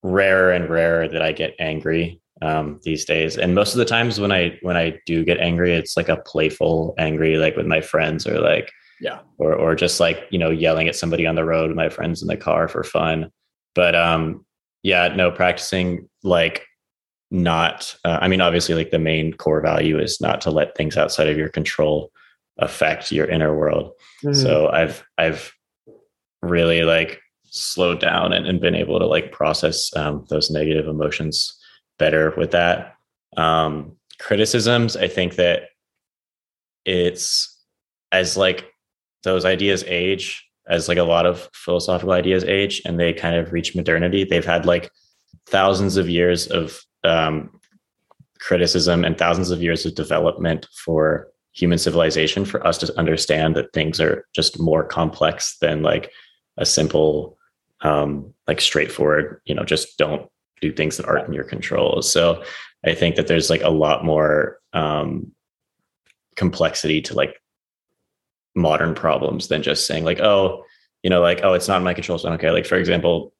rarer 0.02 0.52
and 0.52 0.68
rarer 0.68 1.08
that 1.08 1.22
I 1.22 1.32
get 1.32 1.54
angry 1.58 2.20
um, 2.42 2.80
these 2.82 3.04
days. 3.04 3.36
And 3.36 3.54
most 3.54 3.72
of 3.72 3.78
the 3.78 3.84
times 3.84 4.20
when 4.20 4.32
I 4.32 4.58
when 4.62 4.76
I 4.76 4.98
do 5.06 5.24
get 5.24 5.38
angry, 5.38 5.74
it's 5.74 5.96
like 5.96 6.08
a 6.08 6.18
playful 6.18 6.94
angry, 6.98 7.36
like 7.36 7.56
with 7.56 7.66
my 7.66 7.80
friends 7.80 8.26
or 8.26 8.40
like 8.40 8.72
yeah, 9.00 9.20
or 9.38 9.54
or 9.54 9.74
just 9.74 10.00
like 10.00 10.26
you 10.30 10.38
know 10.38 10.50
yelling 10.50 10.88
at 10.88 10.96
somebody 10.96 11.26
on 11.26 11.34
the 11.34 11.44
road 11.44 11.68
with 11.68 11.76
my 11.76 11.88
friends 11.88 12.22
in 12.22 12.28
the 12.28 12.36
car 12.36 12.68
for 12.68 12.84
fun. 12.84 13.30
But 13.74 13.94
um, 13.94 14.44
yeah, 14.82 15.08
no, 15.08 15.30
practicing 15.30 16.08
like 16.22 16.66
not. 17.30 17.94
Uh, 18.04 18.18
I 18.20 18.28
mean, 18.28 18.40
obviously, 18.40 18.74
like 18.74 18.90
the 18.90 18.98
main 18.98 19.32
core 19.32 19.60
value 19.60 19.98
is 19.98 20.20
not 20.20 20.40
to 20.42 20.50
let 20.50 20.76
things 20.76 20.96
outside 20.96 21.28
of 21.28 21.36
your 21.36 21.48
control 21.48 22.10
affect 22.58 23.12
your 23.12 23.26
inner 23.26 23.56
world. 23.56 23.92
Mm-hmm. 24.24 24.34
So 24.34 24.68
I've 24.68 25.04
I've 25.16 25.52
really 26.42 26.82
like 26.82 27.20
slowed 27.50 28.00
down 28.00 28.32
and, 28.32 28.46
and 28.46 28.60
been 28.60 28.74
able 28.74 28.98
to 28.98 29.06
like 29.06 29.32
process 29.32 29.94
um, 29.96 30.24
those 30.28 30.50
negative 30.50 30.86
emotions 30.86 31.57
better 31.98 32.32
with 32.36 32.52
that. 32.52 32.96
Um, 33.36 33.96
criticisms, 34.18 34.96
I 34.96 35.08
think 35.08 35.36
that 35.36 35.70
it's 36.84 37.56
as 38.12 38.36
like 38.36 38.66
those 39.22 39.44
ideas 39.44 39.84
age, 39.86 40.44
as 40.68 40.88
like 40.88 40.98
a 40.98 41.02
lot 41.02 41.26
of 41.26 41.48
philosophical 41.52 42.12
ideas 42.12 42.44
age, 42.44 42.82
and 42.84 42.98
they 42.98 43.12
kind 43.12 43.36
of 43.36 43.52
reach 43.52 43.74
modernity. 43.74 44.24
They've 44.24 44.44
had 44.44 44.66
like 44.66 44.90
thousands 45.46 45.96
of 45.96 46.08
years 46.08 46.46
of 46.46 46.80
um, 47.04 47.58
criticism 48.38 49.04
and 49.04 49.18
thousands 49.18 49.50
of 49.50 49.62
years 49.62 49.84
of 49.84 49.94
development 49.94 50.66
for 50.84 51.28
human 51.52 51.78
civilization 51.78 52.44
for 52.44 52.64
us 52.66 52.78
to 52.78 52.98
understand 52.98 53.56
that 53.56 53.72
things 53.72 54.00
are 54.00 54.26
just 54.34 54.60
more 54.60 54.84
complex 54.84 55.56
than 55.60 55.82
like 55.82 56.10
a 56.56 56.64
simple 56.64 57.36
um 57.80 58.32
like 58.46 58.60
straightforward 58.60 59.40
you 59.44 59.54
know 59.54 59.64
just 59.64 59.98
don't 59.98 60.30
do 60.60 60.72
things 60.72 60.96
that 60.96 61.06
aren't 61.06 61.28
in 61.28 61.34
your 61.34 61.44
control. 61.44 62.02
So 62.02 62.42
I 62.84 62.94
think 62.94 63.16
that 63.16 63.26
there's 63.26 63.50
like 63.50 63.62
a 63.62 63.70
lot 63.70 64.04
more 64.04 64.58
um, 64.72 65.32
complexity 66.36 67.00
to 67.02 67.14
like 67.14 67.34
modern 68.54 68.94
problems 68.94 69.48
than 69.48 69.62
just 69.62 69.86
saying 69.86 70.04
like, 70.04 70.20
oh, 70.20 70.64
you 71.02 71.10
know, 71.10 71.20
like, 71.20 71.40
oh, 71.42 71.54
it's 71.54 71.68
not 71.68 71.78
in 71.78 71.84
my 71.84 71.94
control. 71.94 72.18
So 72.18 72.30
okay. 72.32 72.50
Like 72.50 72.66
for 72.66 72.76
example, 72.76 73.34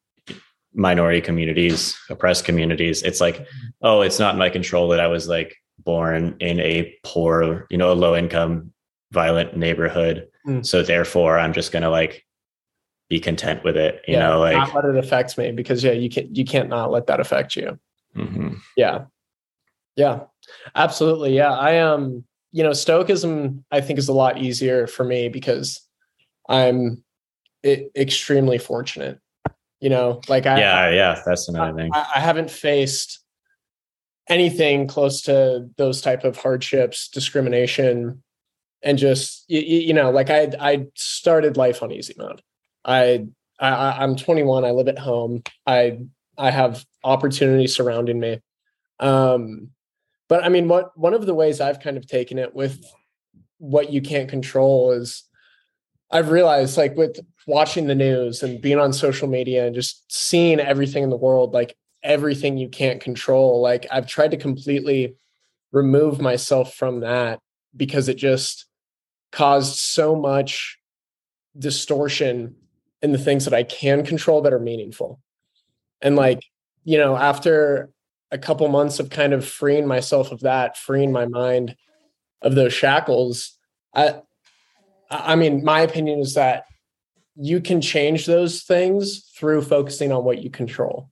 minority 0.75 1.21
communities, 1.21 1.99
oppressed 2.11 2.45
communities, 2.45 3.03
it's 3.03 3.21
like, 3.21 3.47
oh, 3.83 4.03
it's 4.03 4.19
not 4.19 4.35
in 4.35 4.39
my 4.39 4.51
control 4.51 4.89
that 4.89 5.01
I 5.01 5.07
was 5.07 5.29
like 5.29 5.57
born 5.79 6.37
in 6.41 6.61
a 6.61 6.95
poor, 7.05 7.67
you 7.71 7.79
know, 7.79 7.93
a 7.93 7.95
low 7.95 8.17
income, 8.17 8.73
violent 9.13 9.57
neighborhood. 9.57 10.29
Mm. 10.47 10.65
So 10.65 10.83
therefore 10.83 11.39
I'm 11.39 11.53
just 11.53 11.73
gonna 11.73 11.91
like 11.91 12.25
be 13.09 13.21
content 13.21 13.65
with 13.65 13.77
it. 13.77 14.03
You 14.07 14.15
yeah, 14.15 14.29
know, 14.29 14.41
like 14.41 14.57
not 14.57 14.75
let 14.75 14.85
it 14.85 14.97
affect 14.97 15.38
me 15.38 15.53
because 15.53 15.83
yeah, 15.83 15.93
you 15.93 16.11
can't 16.11 16.37
you 16.37 16.45
can't 16.45 16.69
not 16.69 16.91
let 16.91 17.07
that 17.07 17.21
affect 17.21 17.57
you. 17.57 17.79
Mm-hmm. 18.17 18.55
Yeah. 18.77 19.05
Yeah. 19.97 20.21
Absolutely. 20.75 21.35
Yeah. 21.35 21.53
I 21.53 21.73
am, 21.73 21.93
um, 21.93 22.25
you 22.53 22.62
know, 22.62 22.73
stoicism 22.73 23.65
I 23.71 23.81
think 23.81 23.99
is 23.99 24.09
a 24.09 24.12
lot 24.12 24.38
easier 24.38 24.87
for 24.87 25.05
me 25.05 25.29
because 25.29 25.81
I'm 26.49 27.03
it, 27.62 27.91
extremely 27.97 28.59
fortunate. 28.59 29.21
You 29.81 29.91
know, 29.91 30.21
like 30.29 30.47
I 30.47 30.59
Yeah, 30.59 30.91
yeah, 30.91 31.23
that's 31.25 31.49
another 31.49 31.77
thing. 31.77 31.91
I, 31.93 32.12
I 32.17 32.21
haven't 32.21 32.50
faced 32.50 33.21
anything 34.29 34.87
close 34.87 35.23
to 35.23 35.69
those 35.77 36.00
type 36.00 36.25
of 36.25 36.37
hardships, 36.37 37.09
discrimination, 37.09 38.23
and 38.83 38.99
just 38.99 39.45
you, 39.49 39.61
you 39.61 39.95
know, 39.95 40.11
like 40.11 40.31
I 40.31 40.50
I 40.61 40.87
started 40.95 41.57
life 41.57 41.83
on 41.83 41.93
easy 41.93 42.15
mode. 42.19 42.43
I, 42.88 43.26
I 43.61 44.02
I'm 44.02 44.16
21. 44.16 44.64
I 44.64 44.71
live 44.71 44.88
at 44.88 44.99
home. 44.99 45.42
I 45.66 45.99
I 46.37 46.50
have 46.50 46.85
opportunity 47.04 47.66
surrounding 47.66 48.18
me. 48.18 48.40
Um, 48.99 49.71
but 50.28 50.42
I 50.42 50.49
mean, 50.49 50.68
what 50.68 50.97
one 50.99 51.14
of 51.14 51.26
the 51.26 51.35
ways 51.35 51.61
I've 51.61 51.80
kind 51.80 51.97
of 51.97 52.07
taken 52.07 52.38
it 52.38 52.54
with 52.54 52.83
what 53.59 53.92
you 53.92 54.00
can't 54.00 54.28
control 54.28 54.92
is 54.92 55.25
I've 56.11 56.30
realized 56.30 56.78
like 56.78 56.97
with 56.97 57.21
watching 57.47 57.87
the 57.87 57.95
news 57.95 58.42
and 58.42 58.61
being 58.61 58.78
on 58.78 58.92
social 58.92 59.28
media 59.28 59.66
and 59.66 59.75
just 59.75 60.04
seeing 60.11 60.59
everything 60.59 61.02
in 61.02 61.11
the 61.11 61.16
world, 61.16 61.52
like 61.52 61.76
everything 62.02 62.57
you 62.57 62.68
can't 62.68 63.00
control, 63.00 63.61
like 63.61 63.87
I've 63.90 64.07
tried 64.07 64.30
to 64.30 64.37
completely 64.37 65.16
remove 65.73 66.21
myself 66.21 66.75
from 66.75 67.00
that 67.00 67.40
because 67.76 68.09
it 68.09 68.16
just 68.16 68.66
caused 69.33 69.76
so 69.76 70.16
much 70.16 70.78
distortion 71.59 72.54
in 73.02 73.12
the 73.12 73.19
things 73.19 73.45
that 73.45 73.55
I 73.55 73.62
can 73.62 74.05
control 74.05 74.43
that 74.43 74.52
are 74.52 74.59
meaningful. 74.59 75.21
And 76.00 76.17
like, 76.17 76.43
you 76.85 76.99
know, 76.99 77.17
after 77.17 77.90
a 78.31 78.38
couple 78.38 78.69
months 78.69 78.99
of 78.99 79.11
kind 79.11 79.33
of 79.33 79.47
freeing 79.47 79.87
myself 79.87 80.33
of 80.33 80.40
that, 80.40 80.76
freeing 80.76 81.12
my 81.12 81.26
mind 81.26 81.76
of 82.43 82.55
those 82.55 82.73
shackles, 82.73 83.57
I 83.95 84.21
I 85.11 85.37
mean, 85.37 85.64
my 85.64 85.81
opinion 85.81 86.21
is 86.21 86.35
that 86.35 86.64
you 87.37 87.61
can 87.61 87.81
change 87.81 88.26
those 88.26 88.62
things 88.62 89.31
through 89.37 89.62
focusing 89.62 90.12
on 90.12 90.25
what 90.25 90.43
you 90.43 90.50
control. 90.50 91.11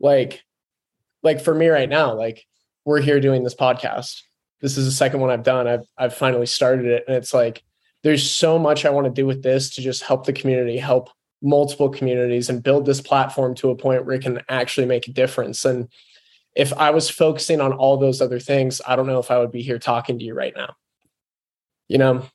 Like 0.00 0.42
like 1.22 1.40
for 1.40 1.54
me 1.54 1.68
right 1.68 1.88
now, 1.88 2.14
like 2.14 2.44
we're 2.84 3.00
here 3.00 3.20
doing 3.20 3.44
this 3.44 3.54
podcast. 3.54 4.22
This 4.60 4.76
is 4.76 4.86
the 4.86 4.92
second 4.92 5.20
one 5.20 5.30
I've 5.30 5.44
done. 5.44 5.66
I've 5.66 5.86
I've 5.96 6.14
finally 6.14 6.46
started 6.46 6.86
it 6.86 7.04
and 7.06 7.16
it's 7.16 7.32
like 7.32 7.62
there's 8.02 8.28
so 8.28 8.58
much 8.58 8.84
I 8.84 8.90
want 8.90 9.06
to 9.06 9.12
do 9.12 9.26
with 9.26 9.42
this 9.42 9.70
to 9.70 9.82
just 9.82 10.02
help 10.02 10.26
the 10.26 10.32
community, 10.32 10.78
help 10.78 11.10
multiple 11.42 11.88
communities, 11.88 12.48
and 12.48 12.62
build 12.62 12.86
this 12.86 13.00
platform 13.00 13.54
to 13.56 13.70
a 13.70 13.76
point 13.76 14.04
where 14.04 14.16
it 14.16 14.22
can 14.22 14.42
actually 14.48 14.86
make 14.86 15.08
a 15.08 15.12
difference. 15.12 15.64
And 15.64 15.88
if 16.54 16.72
I 16.72 16.90
was 16.90 17.10
focusing 17.10 17.60
on 17.60 17.72
all 17.72 17.96
those 17.96 18.20
other 18.20 18.40
things, 18.40 18.80
I 18.86 18.96
don't 18.96 19.06
know 19.06 19.18
if 19.18 19.30
I 19.30 19.38
would 19.38 19.52
be 19.52 19.62
here 19.62 19.78
talking 19.78 20.18
to 20.18 20.24
you 20.24 20.34
right 20.34 20.54
now. 20.56 20.74
You 21.88 21.98
know? 21.98 22.26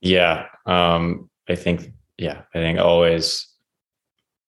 Yeah. 0.00 0.46
Um, 0.66 1.30
I 1.48 1.54
think, 1.54 1.92
yeah, 2.16 2.42
I 2.54 2.58
think 2.58 2.78
always 2.78 3.46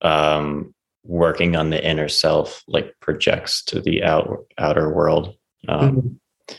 um, 0.02 0.74
working 1.04 1.56
on 1.56 1.70
the 1.70 1.84
inner 1.86 2.08
self 2.08 2.62
like 2.66 2.94
projects 3.00 3.64
to 3.66 3.80
the 3.80 4.02
out, 4.04 4.46
outer 4.58 4.92
world. 4.92 5.34
Um, 5.68 5.96
mm-hmm. 5.96 6.54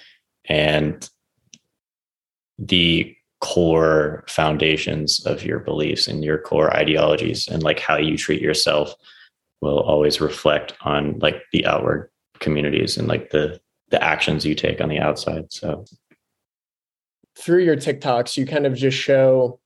And 0.46 1.10
the 2.60 3.16
core 3.42 4.24
foundations 4.28 5.26
of 5.26 5.44
your 5.44 5.60
beliefs 5.60 6.08
and 6.08 6.24
your 6.24 6.38
core 6.38 6.76
ideologies 6.76 7.48
and 7.48 7.64
like 7.64 7.80
how 7.80 7.98
you 7.98 8.16
treat 8.16 8.42
yourself 8.42 8.94
will 9.62 9.80
always 9.80 10.22
reflect 10.22 10.74
on 10.82 11.18
like 11.20 11.42
the 11.52 11.66
outward 11.66 12.10
communities 12.40 12.98
and 12.98 13.08
like 13.08 13.32
the 13.32 13.60
the 13.90 14.02
actions 14.02 14.46
you 14.46 14.56
take 14.56 14.80
on 14.80 14.90
the 14.90 15.00
outside 15.00 15.52
so. 15.52 15.84
Through 17.38 17.64
your 17.64 17.76
tiktoks 17.76 18.38
you 18.38 18.46
kind 18.46 18.68
of 18.68 18.76
just 18.76 18.98
show 18.98 19.60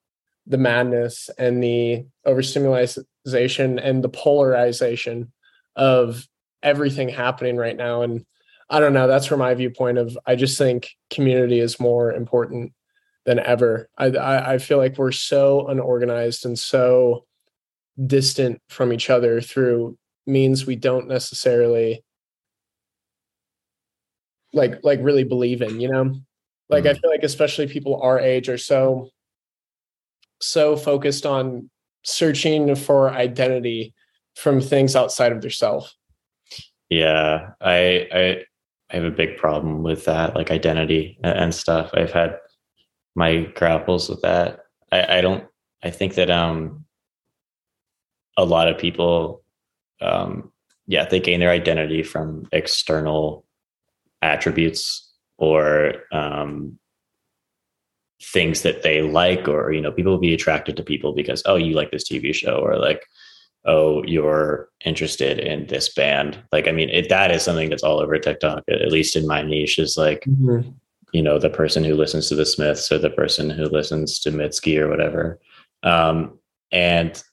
the 0.48 0.58
madness 0.58 1.30
and 1.38 1.62
the 1.62 2.06
overstimulation 2.26 3.80
and 3.80 4.04
the 4.04 4.10
polarization 4.10 5.32
of 5.76 6.28
everything 6.64 7.10
happening 7.10 7.58
right 7.58 7.76
now 7.76 8.02
and 8.02 8.26
i 8.70 8.80
don't 8.80 8.94
know 8.94 9.08
that's 9.08 9.26
from 9.26 9.40
my 9.40 9.54
viewpoint 9.54 9.98
of 9.98 10.18
i 10.26 10.36
just 10.36 10.58
think 10.58 10.92
community 11.10 11.60
is 11.60 11.80
more 11.80 12.14
important 12.14 12.72
than 13.26 13.40
ever. 13.40 13.90
I, 13.98 14.06
I, 14.06 14.54
I 14.54 14.58
feel 14.58 14.78
like 14.78 14.98
we're 14.98 15.12
so 15.12 15.68
unorganized 15.68 16.46
and 16.46 16.58
so 16.58 17.26
distant 18.06 18.62
from 18.70 18.94
each 18.94 19.10
other 19.10 19.42
through 19.42 19.98
means 20.28 20.66
we 20.66 20.76
don't 20.76 21.08
necessarily 21.08 22.04
like 24.54 24.80
like 24.84 25.00
really 25.02 25.24
believe 25.24 25.62
in 25.62 25.80
you 25.80 25.88
know 25.88 26.14
like 26.70 26.84
mm. 26.84 26.90
i 26.90 26.94
feel 26.94 27.10
like 27.10 27.24
especially 27.24 27.68
people 27.68 28.02
our 28.02 28.20
age 28.20 28.50
are 28.50 28.58
so 28.58 29.10
so 30.42 30.76
focused 30.76 31.26
on 31.26 31.70
searching 32.04 32.76
for 32.76 33.10
identity 33.12 33.94
from 34.36 34.60
things 34.60 34.96
outside 34.96 35.32
of 35.32 35.42
themselves 35.42 35.96
yeah 36.90 37.52
i 37.62 38.08
i 38.12 38.44
i 38.92 38.96
have 38.96 39.04
a 39.04 39.12
big 39.12 39.38
problem 39.38 39.84
with 39.84 40.06
that 40.06 40.36
like 40.36 40.52
identity 40.52 41.18
and 41.24 41.54
stuff 41.54 41.90
i've 41.94 42.12
had 42.12 42.38
my 43.16 43.44
grapples 43.56 44.10
with 44.10 44.22
that. 44.22 44.66
I, 44.92 45.18
I 45.18 45.22
don't. 45.22 45.46
I 45.84 45.90
think 45.90 46.16
that 46.16 46.30
um, 46.30 46.86
a 48.38 48.46
lot 48.46 48.68
of 48.68 48.78
people, 48.78 49.44
um, 50.02 50.52
yeah, 50.88 51.06
they 51.06 51.20
gain 51.20 51.40
their 51.40 51.50
identity 51.50 52.04
from 52.04 52.48
external 52.52 53.46
attributes 54.22 55.14
or 55.38 55.94
um, 56.12 56.78
things 58.22 58.64
that 58.64 58.84
they 58.84 59.02
like, 59.02 59.48
or 59.48 59.72
you 59.72 59.82
know, 59.82 59.92
people 59.92 60.12
will 60.12 60.20
be 60.20 60.34
attracted 60.34 60.76
to 60.78 60.84
people 60.84 61.14
because 61.14 61.42
oh, 61.46 61.56
you 61.56 61.76
like 61.76 61.92
this 61.92 62.10
TV 62.10 62.34
show, 62.34 62.58
or 62.58 62.78
like 62.78 63.04
oh, 63.68 64.04
you're 64.04 64.70
interested 64.86 65.40
in 65.40 65.66
this 65.66 65.92
band. 65.92 66.38
Like, 66.52 66.68
I 66.68 66.72
mean, 66.72 66.88
it, 66.90 67.10
that 67.10 67.32
is 67.32 67.42
something 67.42 67.72
that's 67.72 67.82
all 67.82 68.00
over 68.00 68.20
TikTok, 68.20 68.64
at 68.70 68.92
least 68.92 69.16
in 69.16 69.26
my 69.26 69.42
niche, 69.42 69.80
is 69.80 69.98
like, 69.98 70.22
mm-hmm 70.22 70.70
you 71.16 71.22
know 71.22 71.40
the 71.40 71.50
person 71.50 71.86
who 71.86 71.96
listens 71.96 72.28
to 72.28 72.36
the 72.36 72.46
Smiths 72.46 72.92
or 72.92 72.98
the 72.98 73.10
person 73.10 73.50
who 73.50 73.66
listens 73.66 74.20
to 74.20 74.32
Mitski 74.32 74.78
or 74.78 74.90
whatever. 74.90 75.40
Um, 75.82 76.38
and 76.74 77.24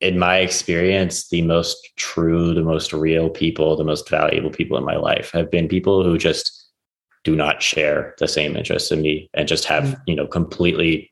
in 0.00 0.18
my 0.18 0.38
experience, 0.38 1.28
the 1.28 1.42
most 1.42 1.76
true, 1.96 2.54
the 2.54 2.62
most 2.62 2.92
real 2.92 3.30
people, 3.30 3.76
the 3.76 3.84
most 3.84 4.08
valuable 4.08 4.50
people 4.50 4.76
in 4.76 4.84
my 4.84 4.96
life 4.96 5.30
have 5.32 5.48
been 5.48 5.68
people 5.68 6.02
who 6.02 6.18
just 6.18 6.70
do 7.22 7.36
not 7.36 7.62
share 7.62 8.16
the 8.18 8.26
same 8.26 8.56
interests 8.56 8.90
in 8.90 9.00
me 9.00 9.30
and 9.34 9.46
just 9.46 9.64
have, 9.66 9.84
mm. 9.84 10.00
you 10.08 10.16
know, 10.16 10.26
completely 10.26 11.08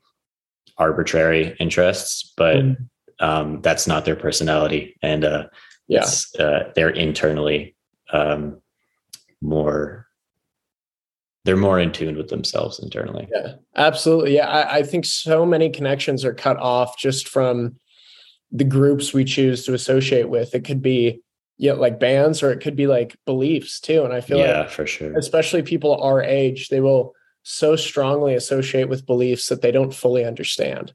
arbitrary 0.77 1.55
interests, 1.57 2.33
but 2.35 2.57
mm. 2.57 2.75
um, 3.21 3.61
that's 3.61 3.87
not 3.87 4.03
their 4.03 4.15
personality. 4.15 4.97
And 5.01 5.23
uh, 5.23 5.45
yeah, 5.87 6.05
uh, 6.37 6.63
they're 6.75 6.89
internally 6.89 7.77
um, 8.11 8.59
more 9.41 10.08
they're 11.49 11.57
more 11.57 11.79
in 11.79 11.91
tune 11.91 12.15
with 12.15 12.29
themselves 12.29 12.77
internally. 12.77 13.27
Yeah, 13.33 13.53
absolutely. 13.75 14.35
Yeah, 14.35 14.47
I, 14.47 14.75
I, 14.77 14.83
think 14.83 15.03
so 15.03 15.47
many 15.47 15.71
connections 15.71 16.23
are 16.23 16.31
cut 16.31 16.57
off 16.57 16.95
just 16.95 17.27
from 17.27 17.75
the 18.51 18.63
groups 18.63 19.15
we 19.15 19.25
choose 19.25 19.65
to 19.65 19.73
associate 19.73 20.29
with. 20.29 20.53
It 20.53 20.63
could 20.63 20.83
be 20.83 21.23
yeah, 21.57 21.73
like 21.73 21.99
bands, 21.99 22.43
or 22.43 22.51
it 22.51 22.59
could 22.59 22.75
be 22.75 22.85
like 22.85 23.17
beliefs 23.25 23.79
too. 23.79 24.03
And 24.03 24.13
I 24.13 24.21
feel 24.21 24.37
yeah, 24.37 24.59
like 24.59 24.69
for 24.69 24.85
sure, 24.85 25.17
especially 25.17 25.63
people 25.63 25.99
our 25.99 26.21
age, 26.21 26.69
they 26.69 26.81
will 26.81 27.15
so 27.41 27.75
strongly 27.75 28.35
associate 28.35 28.87
with 28.87 29.07
beliefs 29.07 29.47
that 29.47 29.63
they 29.63 29.71
don't 29.71 29.91
fully 29.91 30.25
understand, 30.25 30.93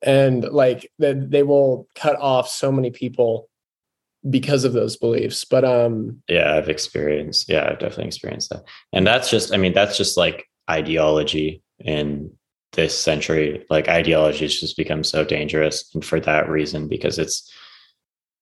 and 0.00 0.42
like 0.42 0.90
that 1.00 1.30
they 1.30 1.42
will 1.42 1.86
cut 1.94 2.16
off 2.16 2.48
so 2.48 2.72
many 2.72 2.90
people 2.90 3.50
because 4.28 4.64
of 4.64 4.72
those 4.72 4.96
beliefs. 4.96 5.44
But 5.44 5.64
um, 5.64 6.22
yeah, 6.28 6.56
I've 6.56 6.68
experienced. 6.68 7.48
Yeah, 7.48 7.68
I've 7.70 7.78
definitely 7.78 8.06
experienced 8.06 8.50
that, 8.50 8.64
and 8.92 9.06
that's 9.06 9.30
just. 9.30 9.52
I 9.52 9.56
mean, 9.56 9.72
that's 9.72 9.96
just 9.96 10.16
like 10.16 10.48
ideology 10.70 11.62
in 11.78 12.30
this 12.74 12.98
century 12.98 13.64
like 13.70 13.88
ideology 13.88 14.44
has 14.44 14.60
just 14.60 14.76
become 14.76 15.04
so 15.04 15.24
dangerous 15.24 15.90
and 15.94 16.04
for 16.04 16.20
that 16.20 16.48
reason 16.48 16.88
because 16.88 17.18
it's 17.18 17.50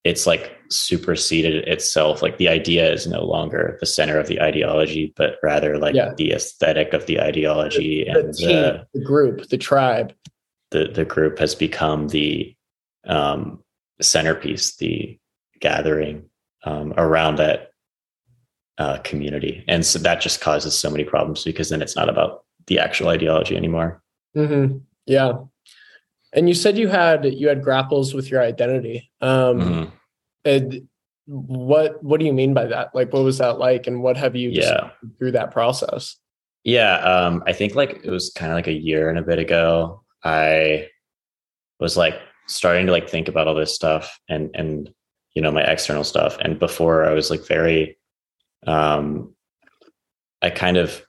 it's 0.05 0.27
like 0.27 0.57
superseded 0.71 1.69
itself 1.69 2.23
like 2.23 2.39
the 2.39 2.49
idea 2.49 2.91
is 2.91 3.07
no 3.07 3.25
longer 3.25 3.77
the 3.81 3.87
center 3.87 4.19
of 4.19 4.27
the 4.27 4.41
ideology 4.41 5.13
but 5.17 5.37
rather 5.43 5.79
like 5.79 5.95
yeah. 5.95 6.13
the 6.17 6.33
aesthetic 6.33 6.93
of 6.93 7.07
the 7.07 7.21
ideology 7.21 8.05
the, 8.05 8.11
and 8.11 8.29
the, 8.29 8.33
team, 8.33 8.49
the, 8.49 8.87
the, 8.95 9.05
group 9.05 9.49
the 9.49 9.59
tribe 9.59 10.13
the 10.71 10.89
the 10.89 11.05
group 11.05 11.39
has 11.39 11.55
become 11.55 12.09
the 12.09 12.55
um 13.07 13.63
centerpiece 14.01 14.77
the 14.77 15.19
gathering 15.63 16.29
um, 16.65 16.93
around 16.99 17.37
that 17.37 17.71
uh, 18.79 18.99
community 18.99 19.65
and 19.69 19.87
so 19.87 19.99
that 19.99 20.21
just 20.21 20.41
causes 20.41 20.79
so 20.79 20.91
many 20.91 21.05
problems 21.05 21.45
because 21.45 21.71
then 21.71 21.81
it's 21.81 21.97
not 21.97 22.09
about 22.11 22.45
the 22.67 22.79
actual 22.79 23.09
ideology 23.09 23.57
anymore 23.57 24.03
Mm-hmm. 24.37 24.79
Yeah. 25.07 25.33
And 26.33 26.49
you 26.49 26.55
said 26.55 26.79
you 26.79 26.89
had 26.89 27.25
you 27.25 27.49
had 27.49 27.63
grapples 27.63 28.15
with 28.15 28.31
your 28.31 28.41
identity. 28.41 29.11
Um, 29.21 29.61
mm-hmm. 29.61 29.85
and 30.45 30.89
what 31.27 32.03
what 32.03 32.21
do 32.21 32.27
you 32.27 32.33
mean 32.33 32.55
by 32.55 32.67
that? 32.67 32.95
Like, 32.95 33.13
what 33.13 33.25
was 33.25 33.39
that 33.39 33.59
like, 33.59 33.87
and 33.87 34.03
what 34.03 34.17
have 34.17 34.35
you 34.35 34.51
yeah 34.51 34.91
through 35.19 35.33
that 35.33 35.51
process? 35.51 36.17
Yeah, 36.65 36.97
um, 36.99 37.43
I 37.47 37.53
think 37.53 37.75
like 37.75 38.01
it 38.03 38.11
was 38.11 38.33
kind 38.35 38.51
of 38.51 38.57
like 38.57 38.67
a 38.67 38.73
year 38.73 39.11
and 39.11 39.19
a 39.19 39.23
bit 39.23 39.39
ago. 39.39 40.03
I 40.25 40.89
was 41.81 41.97
like 41.97 42.19
starting 42.47 42.87
to 42.87 42.93
like 42.93 43.11
think 43.11 43.29
about 43.29 43.47
all 43.47 43.55
this 43.55 43.75
stuff 43.75 44.19
and 44.29 44.51
and 44.55 44.91
you 45.35 45.43
know 45.43 45.51
my 45.51 45.63
external 45.63 46.05
stuff. 46.05 46.37
And 46.41 46.59
before 46.59 47.05
I 47.05 47.13
was 47.13 47.31
like 47.31 47.47
very, 47.47 47.99
um, 48.67 49.35
I 50.43 50.51
kind 50.51 50.77
of 50.77 51.05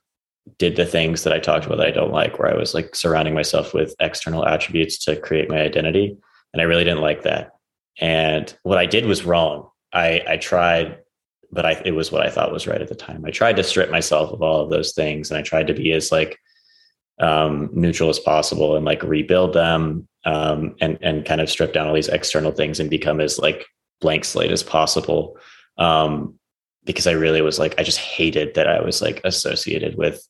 did 0.58 0.76
the 0.76 0.86
things 0.86 1.24
that 1.24 1.32
I 1.32 1.38
talked 1.38 1.66
about 1.66 1.78
that 1.78 1.86
I 1.86 1.92
don't 1.92 2.12
like, 2.12 2.38
where 2.38 2.50
I 2.50 2.56
was 2.56 2.74
like 2.74 2.94
surrounding 2.94 3.34
myself 3.34 3.72
with 3.72 3.94
external 4.00 4.46
attributes 4.46 5.04
to 5.04 5.16
create 5.16 5.48
my 5.48 5.60
identity. 5.60 6.16
And 6.52 6.60
I 6.60 6.64
really 6.64 6.84
didn't 6.84 7.00
like 7.00 7.22
that. 7.22 7.52
And 8.00 8.54
what 8.62 8.78
I 8.78 8.86
did 8.86 9.06
was 9.06 9.24
wrong. 9.24 9.70
I, 9.92 10.22
I 10.28 10.36
tried, 10.36 10.98
but 11.50 11.64
I, 11.64 11.82
it 11.84 11.92
was 11.92 12.12
what 12.12 12.26
I 12.26 12.30
thought 12.30 12.52
was 12.52 12.66
right 12.66 12.80
at 12.80 12.88
the 12.88 12.94
time. 12.94 13.24
I 13.24 13.30
tried 13.30 13.56
to 13.56 13.62
strip 13.62 13.90
myself 13.90 14.32
of 14.32 14.42
all 14.42 14.60
of 14.60 14.70
those 14.70 14.92
things 14.92 15.30
and 15.30 15.38
I 15.38 15.42
tried 15.42 15.68
to 15.68 15.74
be 15.74 15.92
as 15.92 16.12
like 16.12 16.38
um, 17.20 17.70
neutral 17.72 18.10
as 18.10 18.18
possible 18.18 18.76
and 18.76 18.84
like 18.84 19.02
rebuild 19.02 19.54
them 19.54 20.08
um, 20.24 20.74
and, 20.80 20.98
and 21.00 21.24
kind 21.24 21.40
of 21.40 21.48
strip 21.48 21.72
down 21.72 21.86
all 21.86 21.94
these 21.94 22.08
external 22.08 22.52
things 22.52 22.80
and 22.80 22.90
become 22.90 23.20
as 23.20 23.38
like 23.38 23.66
blank 24.04 24.24
slate 24.24 24.52
as 24.52 24.62
possible. 24.62 25.36
Um, 25.78 26.38
because 26.84 27.06
I 27.06 27.12
really 27.12 27.40
was 27.40 27.58
like, 27.58 27.74
I 27.78 27.82
just 27.82 27.98
hated 27.98 28.54
that 28.54 28.68
I 28.68 28.82
was 28.82 29.00
like 29.00 29.20
associated 29.24 29.96
with 29.96 30.22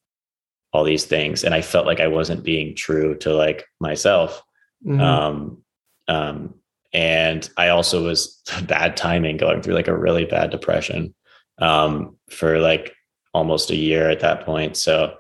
all 0.75 0.85
these 0.85 1.05
things 1.05 1.45
and 1.45 1.55
i 1.55 1.63
felt 1.63 1.87
like 1.87 2.01
i 2.01 2.09
wasn't 2.09 2.43
being 2.43 2.75
true 2.75 3.17
to 3.17 3.33
like 3.33 3.65
myself 3.81 4.43
mm-hmm. 4.85 5.01
um 5.01 5.63
um 6.09 6.53
and 6.93 7.49
i 7.57 7.69
also 7.69 8.05
was 8.05 8.43
bad 8.67 8.97
timing 8.97 9.39
going 9.39 9.63
through 9.63 9.75
like 9.75 9.89
a 9.89 9.97
really 9.97 10.25
bad 10.25 10.51
depression 10.51 11.15
um 11.59 12.17
for 12.29 12.59
like 12.59 12.95
almost 13.33 13.71
a 13.71 13.77
year 13.77 14.11
at 14.11 14.21
that 14.21 14.45
point 14.45 14.77
so 14.77 15.15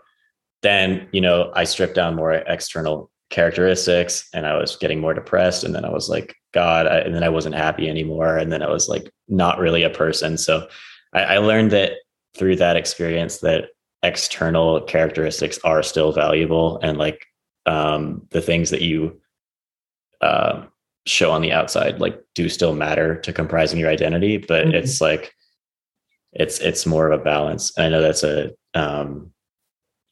then 0.62 1.08
you 1.12 1.20
know 1.20 1.52
i 1.54 1.62
stripped 1.62 1.94
down 1.94 2.16
more 2.16 2.32
external 2.32 3.10
characteristics 3.34 4.28
and 4.32 4.46
i 4.46 4.56
was 4.56 4.76
getting 4.76 5.00
more 5.00 5.12
depressed 5.12 5.64
and 5.64 5.74
then 5.74 5.84
i 5.84 5.90
was 5.90 6.08
like 6.08 6.36
god 6.52 6.86
I, 6.86 6.98
and 6.98 7.12
then 7.12 7.24
i 7.24 7.28
wasn't 7.28 7.56
happy 7.56 7.88
anymore 7.88 8.36
and 8.36 8.52
then 8.52 8.62
i 8.62 8.68
was 8.70 8.88
like 8.88 9.12
not 9.26 9.58
really 9.58 9.82
a 9.82 9.90
person 9.90 10.38
so 10.38 10.68
I, 11.12 11.22
I 11.24 11.38
learned 11.38 11.72
that 11.72 11.94
through 12.36 12.54
that 12.56 12.76
experience 12.76 13.38
that 13.38 13.70
external 14.04 14.82
characteristics 14.82 15.58
are 15.64 15.82
still 15.82 16.12
valuable 16.12 16.78
and 16.80 16.96
like 16.96 17.26
um, 17.66 18.24
the 18.30 18.40
things 18.40 18.70
that 18.70 18.82
you 18.82 19.20
uh, 20.20 20.64
show 21.04 21.32
on 21.32 21.42
the 21.42 21.50
outside 21.50 21.98
like 21.98 22.22
do 22.36 22.48
still 22.48 22.72
matter 22.72 23.16
to 23.22 23.32
comprising 23.32 23.80
your 23.80 23.90
identity 23.90 24.36
but 24.36 24.66
mm-hmm. 24.66 24.76
it's 24.76 25.00
like 25.00 25.34
it's 26.34 26.60
it's 26.60 26.86
more 26.86 27.10
of 27.10 27.20
a 27.20 27.24
balance 27.24 27.76
and 27.76 27.86
i 27.86 27.88
know 27.88 28.00
that's 28.00 28.22
a 28.22 28.52
um, 28.74 29.32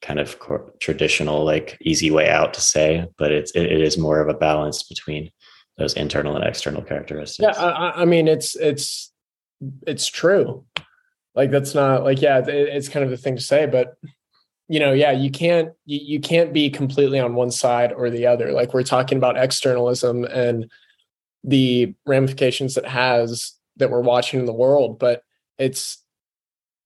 kind 0.02 0.18
of 0.18 0.36
traditional 0.80 1.44
like 1.44 1.78
easy 1.80 2.10
way 2.10 2.28
out 2.28 2.52
to 2.52 2.60
say 2.60 3.06
but 3.18 3.30
it's 3.30 3.52
it, 3.52 3.66
it 3.66 3.80
is 3.80 3.96
more 3.96 4.20
of 4.20 4.28
a 4.28 4.34
balance 4.34 4.82
between 4.82 5.30
those 5.78 5.94
internal 5.94 6.36
and 6.36 6.44
external 6.44 6.82
characteristics. 6.82 7.56
Yeah 7.56 7.62
I, 7.62 8.02
I 8.02 8.04
mean 8.04 8.28
it's 8.28 8.54
it's 8.56 9.12
it's 9.86 10.06
true. 10.06 10.64
Like 11.34 11.50
that's 11.50 11.74
not 11.74 12.04
like 12.04 12.20
yeah 12.20 12.38
it, 12.38 12.48
it's 12.48 12.88
kind 12.88 13.04
of 13.04 13.10
the 13.10 13.16
thing 13.16 13.36
to 13.36 13.42
say 13.42 13.66
but 13.66 13.94
you 14.68 14.80
know 14.80 14.92
yeah 14.92 15.12
you 15.12 15.30
can't 15.30 15.70
you, 15.86 16.00
you 16.02 16.20
can't 16.20 16.52
be 16.52 16.68
completely 16.68 17.18
on 17.18 17.34
one 17.34 17.50
side 17.50 17.92
or 17.92 18.10
the 18.10 18.26
other. 18.26 18.52
Like 18.52 18.74
we're 18.74 18.82
talking 18.82 19.18
about 19.18 19.38
externalism 19.38 20.24
and 20.24 20.70
the 21.44 21.94
ramifications 22.06 22.76
it 22.76 22.86
has 22.86 23.54
that 23.76 23.90
we're 23.90 24.00
watching 24.00 24.38
in 24.38 24.46
the 24.46 24.52
world 24.52 24.98
but 24.98 25.22
it's 25.58 25.98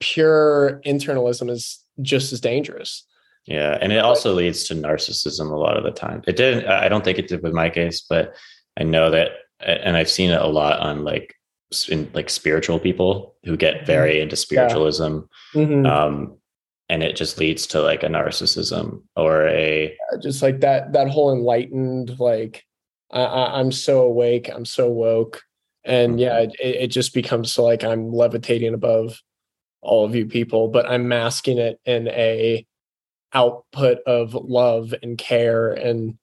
pure 0.01 0.81
internalism 0.85 1.51
is 1.51 1.81
just 2.03 2.33
as 2.33 2.41
dangerous 2.41 3.07
yeah 3.47 3.79
and 3.81 3.93
it 3.93 3.99
also 3.99 4.35
leads 4.35 4.65
to 4.65 4.75
narcissism 4.75 5.51
a 5.51 5.57
lot 5.57 5.77
of 5.77 5.85
the 5.85 5.91
time 5.91 6.23
it 6.27 6.37
didn't 6.37 6.67
i 6.67 6.89
don't 6.89 7.05
think 7.05 7.19
it 7.19 7.29
did 7.29 7.43
with 7.43 7.53
my 7.53 7.71
case 7.71 8.05
but 8.09 8.35
i 8.79 8.83
know 8.83 9.11
that 9.11 9.31
and 9.61 9.97
i've 9.97 10.11
seen 10.11 10.31
it 10.31 10.41
a 10.41 10.47
lot 10.47 10.81
on 10.81 11.05
like 11.05 11.35
in 11.89 12.09
like 12.13 12.31
spiritual 12.31 12.79
people 12.79 13.35
who 13.45 13.57
get 13.57 13.77
mm-hmm. 13.77 13.87
very 13.87 14.21
into 14.21 14.37
spiritualism 14.37 15.21
yeah. 15.55 15.63
mm-hmm. 15.63 15.87
um 15.87 16.37
and 16.89 17.03
it 17.03 17.17
just 17.17 17.39
leads 17.39 17.67
to 17.67 17.83
like 17.83 18.03
a 18.03 18.09
narcissism 18.09 19.03
or 19.17 19.49
a 19.49 19.85
yeah, 19.89 20.19
just 20.23 20.43
like 20.43 20.61
that 20.61 20.93
that 20.93 21.09
whole 21.09 21.33
enlightened 21.33 22.19
like 22.21 22.65
I, 23.11 23.61
am 23.61 23.73
so 23.73 24.03
awake 24.03 24.51
i'm 24.53 24.65
so 24.65 24.91
woke 24.91 25.43
and 25.85 26.13
mm-hmm. 26.13 26.19
yeah 26.19 26.39
it, 26.41 26.55
it 26.61 26.87
just 26.89 27.15
becomes 27.15 27.53
so 27.53 27.65
like 27.65 27.85
i'm 27.85 28.13
levitating 28.13 28.75
above 28.75 29.21
all 29.87 30.05
of 30.05 30.15
you 30.15 30.27
people 30.27 30.69
but 30.69 30.89
i'm 30.89 31.09
masking 31.09 31.59
it 31.59 31.81
in 31.85 32.09
a 32.09 32.67
output 33.33 33.99
of 34.07 34.35
love 34.35 34.95
and 35.03 35.19
care 35.19 35.73
and 35.73 36.17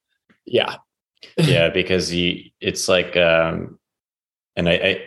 yeah. 0.46 0.78
Yeah 1.38 1.70
because 1.70 2.14
you 2.14 2.50
it's 2.60 2.90
like 2.90 3.16
um 3.16 3.80
and 4.56 4.68
I, 4.68 4.74
I 4.74 5.02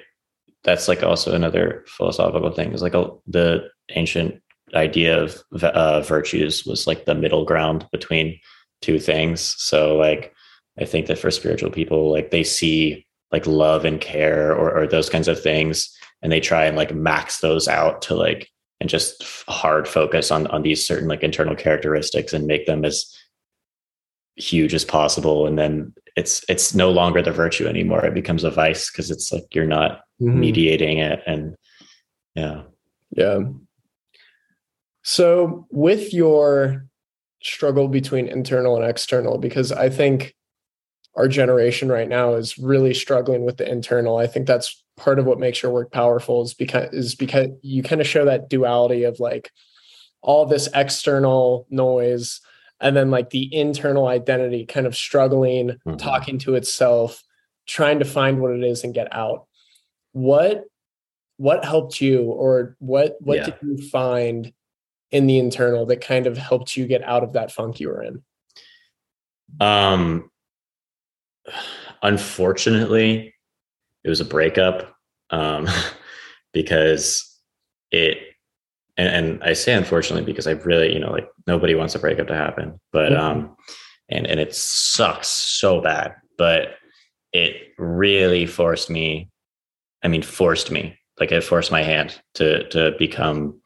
that's 0.64 0.88
like 0.88 1.03
also 1.03 1.35
another 1.35 1.85
philosophical 1.87 2.51
thing 2.51 2.73
is 2.73 2.83
like 2.83 2.95
a, 2.95 3.11
the 3.27 3.69
ancient 3.90 4.42
idea 4.75 5.23
of 5.23 5.42
uh, 5.62 6.01
virtues 6.01 6.64
was 6.64 6.87
like 6.87 7.05
the 7.05 7.14
middle 7.14 7.45
ground 7.45 7.87
between 7.92 8.40
two 8.81 8.99
things. 8.99 9.55
So 9.59 9.97
like 9.97 10.33
i 10.79 10.85
think 10.85 11.07
that 11.07 11.19
for 11.19 11.31
spiritual 11.31 11.71
people 11.71 12.12
like 12.12 12.31
they 12.31 12.45
see 12.45 13.07
like 13.33 13.47
love 13.47 13.85
and 13.85 14.01
care 14.01 14.55
or, 14.55 14.71
or 14.77 14.87
those 14.87 15.11
kinds 15.11 15.29
of 15.29 15.40
things 15.42 15.97
and 16.22 16.33
they 16.33 16.40
try 16.40 16.64
and 16.64 16.76
like 16.76 16.94
max 16.94 17.40
those 17.40 17.68
out 17.68 18.02
to 18.02 18.14
like 18.14 18.48
and 18.81 18.90
just 18.90 19.24
hard 19.48 19.88
focus 19.88 20.31
on 20.31 20.46
on 20.48 20.62
these 20.62 20.87
certain 20.87 21.09
like 21.09 21.22
internal 21.22 21.55
characteristics 21.55 22.33
and 22.33 22.46
make 22.46 22.66
them 22.66 22.85
as 22.85 23.14
huge 24.37 24.74
as 24.74 24.85
possible 24.85 25.46
and 25.46 25.59
then 25.59 25.92
it's 26.14 26.44
it's 26.48 26.74
no 26.74 26.90
longer 26.90 27.22
the 27.22 27.33
virtue 27.33 27.66
anymore 27.66 28.05
it 28.05 28.14
becomes 28.14 28.44
a 28.44 28.50
vice 28.50 28.90
because 28.90 29.11
it's 29.11 29.33
like 29.33 29.44
you're 29.55 29.64
not 29.64 30.02
mm-hmm. 30.20 30.40
mediating 30.40 30.98
it 30.98 31.22
and 31.26 31.57
yeah 32.35 32.62
yeah 33.12 33.38
so 35.02 35.66
with 35.70 36.12
your 36.12 36.85
struggle 37.42 37.88
between 37.88 38.29
internal 38.29 38.76
and 38.76 38.85
external 38.85 39.38
because 39.38 39.72
i 39.72 39.88
think 39.88 40.37
our 41.16 41.29
generation 41.29 41.88
right 41.88 42.09
now 42.09 42.35
is 42.35 42.59
really 42.59 42.92
struggling 42.92 43.44
with 43.44 43.57
the 43.57 43.68
internal. 43.68 44.18
I 44.18 44.26
think 44.26 44.46
that's 44.46 44.85
part 44.97 45.19
of 45.19 45.27
what 45.27 45.39
makes 45.39 45.63
your 45.63 45.73
work 45.73 45.93
powerful 45.93 46.43
is 46.43 46.55
because 46.55 46.93
is 46.93 47.15
because 47.15 47.49
you 47.63 47.83
kind 47.83 48.01
of 48.01 48.07
show 48.07 48.25
that 48.25 48.49
duality 48.49 49.05
of 49.05 49.21
like 49.21 49.51
all 50.23 50.47
this 50.47 50.69
external 50.75 51.67
noise 51.71 52.41
and 52.81 52.97
then 52.97 53.11
like 53.11 53.31
the 53.31 53.55
internal 53.55 54.07
identity 54.07 54.67
kind 54.67 54.87
of 54.87 54.97
struggling 54.97 55.69
mm-hmm. 55.69 55.97
talking 55.97 56.39
to 56.39 56.55
itself 56.55 57.23
trying 57.67 57.99
to 57.99 58.05
find 58.05 58.41
what 58.41 58.53
it 58.53 58.65
is 58.65 58.85
and 58.85 58.95
get 58.95 59.13
out 59.15 59.47
what 60.13 60.65
what 61.37 61.65
helped 61.65 62.01
you 62.01 62.23
or 62.23 62.77
what 62.79 63.17
what 63.21 63.39
yeah. 63.39 63.45
did 63.45 63.55
you 63.63 63.89
find 63.89 64.53
in 65.11 65.27
the 65.27 65.39
internal 65.39 65.87
that 65.87 66.01
kind 66.01 66.27
of 66.27 66.37
helped 66.39 66.77
you 66.77 66.87
get 66.87 67.03
out 67.05 67.23
of 67.23 67.35
that 67.35 67.53
funk 67.53 67.81
you 67.81 67.89
were 67.89 68.03
in 68.03 68.23
um 69.61 70.31
unfortunately 72.03 73.35
it 74.07 74.09
was 74.09 74.21
a 74.21 74.25
breakup 74.25 74.97
um 75.31 75.66
because 76.53 77.38
it 77.90 78.19
and, 78.97 79.09
and 79.09 79.45
I 79.45 79.53
say 79.53 79.75
unfortunately 79.75 80.25
because 80.25 80.47
I 80.47 80.53
really, 80.53 80.92
you 80.92 80.99
know, 80.99 81.12
like 81.12 81.29
nobody 81.47 81.75
wants 81.75 81.95
a 81.95 81.99
breakup 81.99 82.29
to 82.29 82.35
happen, 82.35 82.81
but 82.92 83.12
mm-hmm. 83.12 83.21
um, 83.21 83.57
and 84.09 84.27
and 84.27 84.40
it 84.40 84.55
sucks 84.55 85.29
so 85.29 85.81
bad, 85.81 86.14
but 86.38 86.77
it 87.33 87.75
really 87.79 88.47
forced 88.47 88.88
me. 88.88 89.31
I 90.03 90.09
mean, 90.09 90.23
forced 90.23 90.71
me 90.71 90.99
like 91.21 91.33
it 91.33 91.45
forced 91.45 91.71
my 91.71 91.83
hand 91.83 92.21
to 92.35 92.69
to 92.71 92.92
become 92.99 93.61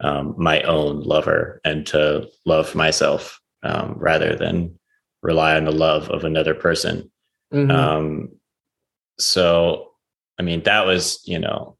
um, 0.00 0.34
my 0.38 0.62
own 0.62 1.00
lover 1.00 1.60
and 1.64 1.86
to 1.86 2.28
love 2.44 2.74
myself 2.74 3.40
um, 3.62 3.94
rather 3.98 4.36
than 4.36 4.78
rely 5.22 5.56
on 5.56 5.64
the 5.64 5.72
love 5.72 6.08
of 6.10 6.24
another 6.24 6.54
person. 6.54 7.10
Mm-hmm. 7.52 7.70
Um, 7.70 8.28
so, 9.18 9.92
I 10.38 10.42
mean, 10.42 10.62
that 10.64 10.86
was 10.86 11.22
you 11.24 11.38
know 11.38 11.76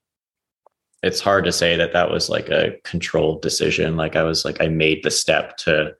it's 1.02 1.20
hard 1.20 1.44
to 1.44 1.52
say 1.52 1.76
that 1.76 1.92
that 1.92 2.10
was 2.10 2.28
like 2.28 2.48
a 2.48 2.76
controlled 2.84 3.42
decision. 3.42 3.96
Like 3.96 4.16
i 4.16 4.22
was 4.22 4.44
like 4.44 4.60
i 4.60 4.68
made 4.68 5.02
the 5.02 5.10
step 5.10 5.56
to 5.58 5.94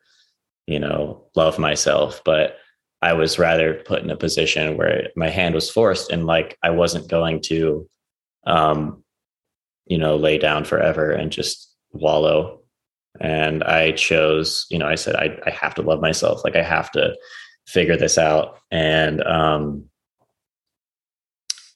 you 0.67 0.81
know 0.81 1.25
love 1.37 1.59
myself 1.59 2.23
but 2.25 2.57
i 3.03 3.13
was 3.13 3.39
rather 3.39 3.75
put 3.75 4.03
in 4.03 4.11
a 4.11 4.17
position 4.17 4.77
where 4.77 5.11
my 5.15 5.29
hand 5.29 5.55
was 5.55 5.71
forced 5.71 6.11
and 6.11 6.27
like 6.27 6.59
i 6.63 6.71
wasn't 6.71 7.09
going 7.09 7.41
to 7.41 7.89
um 8.47 9.05
you 9.87 9.97
know 9.97 10.17
lay 10.17 10.39
down 10.39 10.65
forever 10.65 11.13
and 11.13 11.31
just 11.31 11.73
wallow. 11.93 12.61
And 13.21 13.63
i 13.65 13.93
chose 13.93 14.67
you 14.71 14.79
know 14.79 14.89
i 14.89 14.97
said 14.97 15.15
i, 15.17 15.39
I 15.47 15.51
have 15.51 15.75
to 15.77 15.83
love 15.83 16.01
myself. 16.01 16.43
Like 16.45 16.57
i 16.57 16.63
have 16.63 16.91
to 16.93 17.15
figure 17.67 17.97
this 17.97 18.19
out. 18.19 18.59
And 18.71 19.23
um 19.23 19.89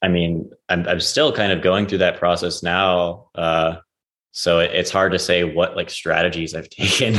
I 0.03 0.09
mean, 0.09 0.51
I'm 0.69 0.87
I'm 0.89 1.01
still 1.01 1.33
kind 1.33 1.53
of 1.53 1.63
going 1.63 1.87
through 1.87 1.99
that 1.99 2.19
process 2.19 2.63
now. 2.63 3.29
Uh, 3.35 3.77
so 4.33 4.61
it, 4.61 4.71
it's 4.73 4.91
hard 4.91 5.13
to 5.13 5.19
say 5.19 5.45
what 5.45 5.77
like 5.77 5.91
strategies 5.91 6.55
I've 6.55 6.71
taken 6.71 7.17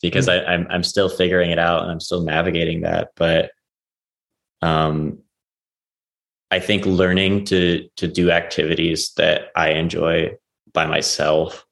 because 0.00 0.28
I, 0.28 0.44
I'm 0.44 0.66
I'm 0.70 0.82
still 0.82 1.08
figuring 1.08 1.50
it 1.50 1.58
out 1.58 1.82
and 1.82 1.90
I'm 1.90 2.00
still 2.00 2.22
navigating 2.22 2.82
that. 2.82 3.10
But 3.16 3.50
um, 4.62 5.18
I 6.50 6.60
think 6.60 6.86
learning 6.86 7.44
to 7.46 7.88
to 7.96 8.08
do 8.08 8.30
activities 8.30 9.12
that 9.16 9.48
I 9.54 9.70
enjoy 9.70 10.36
by 10.72 10.86
myself, 10.86 11.64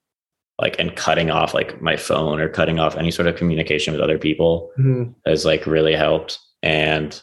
like 0.61 0.79
and 0.79 0.95
cutting 0.95 1.31
off 1.31 1.55
like 1.55 1.81
my 1.83 1.97
phone 1.97 2.41
or 2.41 2.49
cutting 2.49 2.79
off 2.79 2.97
any 2.97 3.11
sort 3.11 3.27
of 3.27 3.37
communication 3.37 3.93
with 3.93 4.03
other 4.03 4.19
people 4.19 4.71
mm-hmm. 4.79 5.11
has 5.27 5.45
like 5.45 5.67
really 5.67 5.95
helped. 5.95 6.39
And 6.63 7.21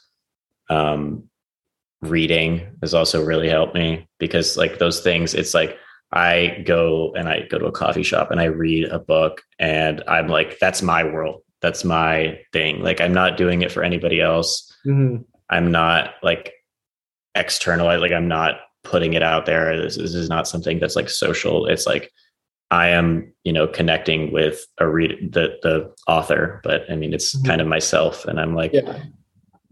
um, 0.69 1.28
reading 2.01 2.65
has 2.81 2.93
also 2.93 3.23
really 3.23 3.49
helped 3.49 3.75
me 3.75 4.07
because 4.19 4.57
like 4.57 4.79
those 4.79 5.01
things 5.01 5.33
it's 5.33 5.53
like 5.53 5.77
i 6.13 6.63
go 6.65 7.13
and 7.15 7.27
i 7.27 7.41
go 7.49 7.57
to 7.57 7.65
a 7.65 7.71
coffee 7.71 8.03
shop 8.03 8.31
and 8.31 8.39
i 8.39 8.45
read 8.45 8.85
a 8.85 8.99
book 8.99 9.41
and 9.59 10.01
i'm 10.07 10.27
like 10.27 10.57
that's 10.59 10.81
my 10.81 11.03
world 11.03 11.41
that's 11.61 11.83
my 11.83 12.39
thing 12.53 12.81
like 12.81 13.01
i'm 13.01 13.13
not 13.13 13.35
doing 13.35 13.61
it 13.61 13.71
for 13.71 13.83
anybody 13.83 14.21
else 14.21 14.73
mm-hmm. 14.85 15.21
i'm 15.49 15.71
not 15.71 16.13
like 16.23 16.53
external 17.35 17.87
like 17.99 18.13
i'm 18.13 18.29
not 18.29 18.61
putting 18.85 19.13
it 19.13 19.21
out 19.21 19.45
there 19.45 19.79
this, 19.81 19.97
this 19.97 20.13
is 20.13 20.29
not 20.29 20.47
something 20.47 20.79
that's 20.79 20.95
like 20.95 21.09
social 21.09 21.65
it's 21.65 21.85
like 21.85 22.11
i 22.71 22.87
am 22.87 23.31
you 23.43 23.51
know 23.51 23.67
connecting 23.67 24.31
with 24.31 24.65
a 24.77 24.87
read 24.87 25.33
the 25.33 25.57
the 25.63 25.93
author 26.07 26.61
but 26.63 26.89
i 26.89 26.95
mean 26.95 27.13
it's 27.13 27.35
mm-hmm. 27.35 27.45
kind 27.45 27.59
of 27.59 27.67
myself 27.67 28.23
and 28.23 28.39
i'm 28.39 28.55
like 28.55 28.71
yeah. 28.71 29.03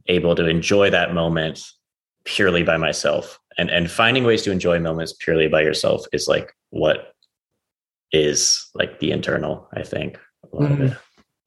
able 0.07 0.35
to 0.35 0.45
enjoy 0.45 0.89
that 0.89 1.13
moment 1.13 1.63
purely 2.27 2.61
by 2.61 2.77
myself. 2.77 3.39
And 3.57 3.71
and 3.71 3.89
finding 3.89 4.23
ways 4.23 4.43
to 4.43 4.51
enjoy 4.51 4.79
moments 4.79 5.13
purely 5.13 5.47
by 5.47 5.61
yourself 5.61 6.05
is 6.13 6.27
like 6.27 6.53
what 6.69 7.13
is 8.11 8.69
like 8.73 8.99
the 8.99 9.11
internal 9.11 9.67
i 9.73 9.83
think 9.83 10.17
mm-hmm. 10.53 10.93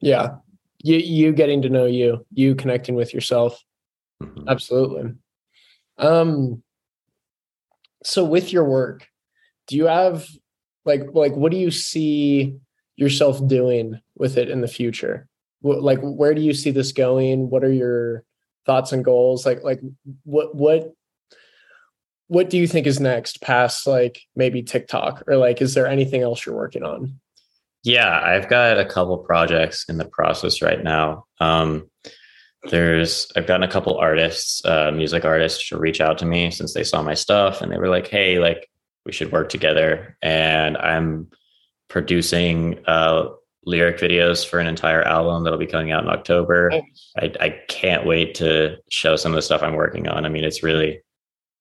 yeah. 0.01 0.37
You 0.83 0.97
you 0.97 1.33
getting 1.33 1.62
to 1.62 1.69
know 1.69 1.87
you 1.87 2.27
you 2.33 2.55
connecting 2.55 2.95
with 2.95 3.14
yourself. 3.14 3.62
Mm-hmm. 4.23 4.49
absolutely. 4.49 5.14
Um 5.99 6.62
so 8.03 8.25
with 8.25 8.53
your 8.53 8.64
work 8.64 9.07
do 9.66 9.77
you 9.77 9.87
have 9.87 10.27
like 10.85 11.03
like 11.12 11.35
what 11.37 11.53
do 11.53 11.59
you 11.59 11.71
see 11.71 12.57
yourself 12.97 13.47
doing 13.47 14.01
with 14.16 14.37
it 14.37 14.51
in 14.51 14.62
the 14.62 14.69
future? 14.69 15.29
Like 15.62 16.01
where 16.03 16.35
do 16.35 16.40
you 16.40 16.55
see 16.55 16.71
this 16.71 16.93
going? 16.93 17.51
What 17.51 17.62
are 17.62 17.73
your 17.73 18.25
thoughts 18.71 18.93
and 18.93 19.05
goals 19.05 19.45
like 19.45 19.65
like 19.65 19.81
what 20.23 20.55
what 20.55 20.95
what 22.29 22.49
do 22.49 22.57
you 22.57 22.69
think 22.69 22.87
is 22.87 23.01
next 23.01 23.43
past 23.43 23.89
like 23.89 24.21
maybe 24.37 24.63
TikTok 24.63 25.25
or 25.27 25.37
like 25.37 25.61
is 25.61 25.75
there 25.75 25.89
anything 25.89 26.23
else 26.23 26.47
you're 26.47 26.55
working 26.55 26.85
on? 26.85 27.19
Yeah, 27.83 28.21
I've 28.23 28.49
got 28.49 28.79
a 28.79 28.85
couple 28.85 29.19
projects 29.19 29.87
in 29.89 29.99
the 29.99 30.05
process 30.05 30.63
right 30.63 30.81
now. 30.81 31.25
Um, 31.41 31.91
there's 32.71 33.27
I've 33.35 33.49
gotten 33.49 33.65
a 33.65 33.73
couple 33.73 33.99
artists, 33.99 34.65
uh, 34.65 34.93
music 34.93 35.25
artists, 35.25 35.69
to 35.71 35.77
reach 35.79 36.01
out 36.01 36.19
to 36.19 36.25
me 36.25 36.53
since 36.53 36.73
they 36.73 36.85
saw 36.85 37.03
my 37.03 37.15
stuff 37.15 37.63
and 37.63 37.73
they 37.73 37.79
were 37.79 37.89
like, 37.89 38.07
"Hey, 38.07 38.39
like 38.39 38.71
we 39.05 39.11
should 39.11 39.33
work 39.33 39.49
together." 39.49 40.17
And 40.23 40.77
I'm 40.77 41.31
producing 41.89 42.79
uh, 42.87 43.31
lyric 43.64 43.99
videos 43.99 44.46
for 44.46 44.59
an 44.59 44.66
entire 44.66 45.03
album 45.03 45.44
that'll 45.44 45.59
be 45.59 45.66
coming 45.66 45.90
out 45.90 46.03
in 46.03 46.11
October. 46.11 46.73
I, 47.18 47.33
I 47.40 47.49
can't 47.68 48.07
wait 48.07 48.35
to 48.37 48.77
show 48.90 49.16
some 49.16 49.33
of 49.33 49.37
the 49.37 49.42
stuff 49.42 49.62
I'm 49.62 49.75
working 49.75 50.09
on. 50.09 50.25
I 50.25 50.29
mean, 50.29 50.44
it's 50.44 50.62
really, 50.62 51.03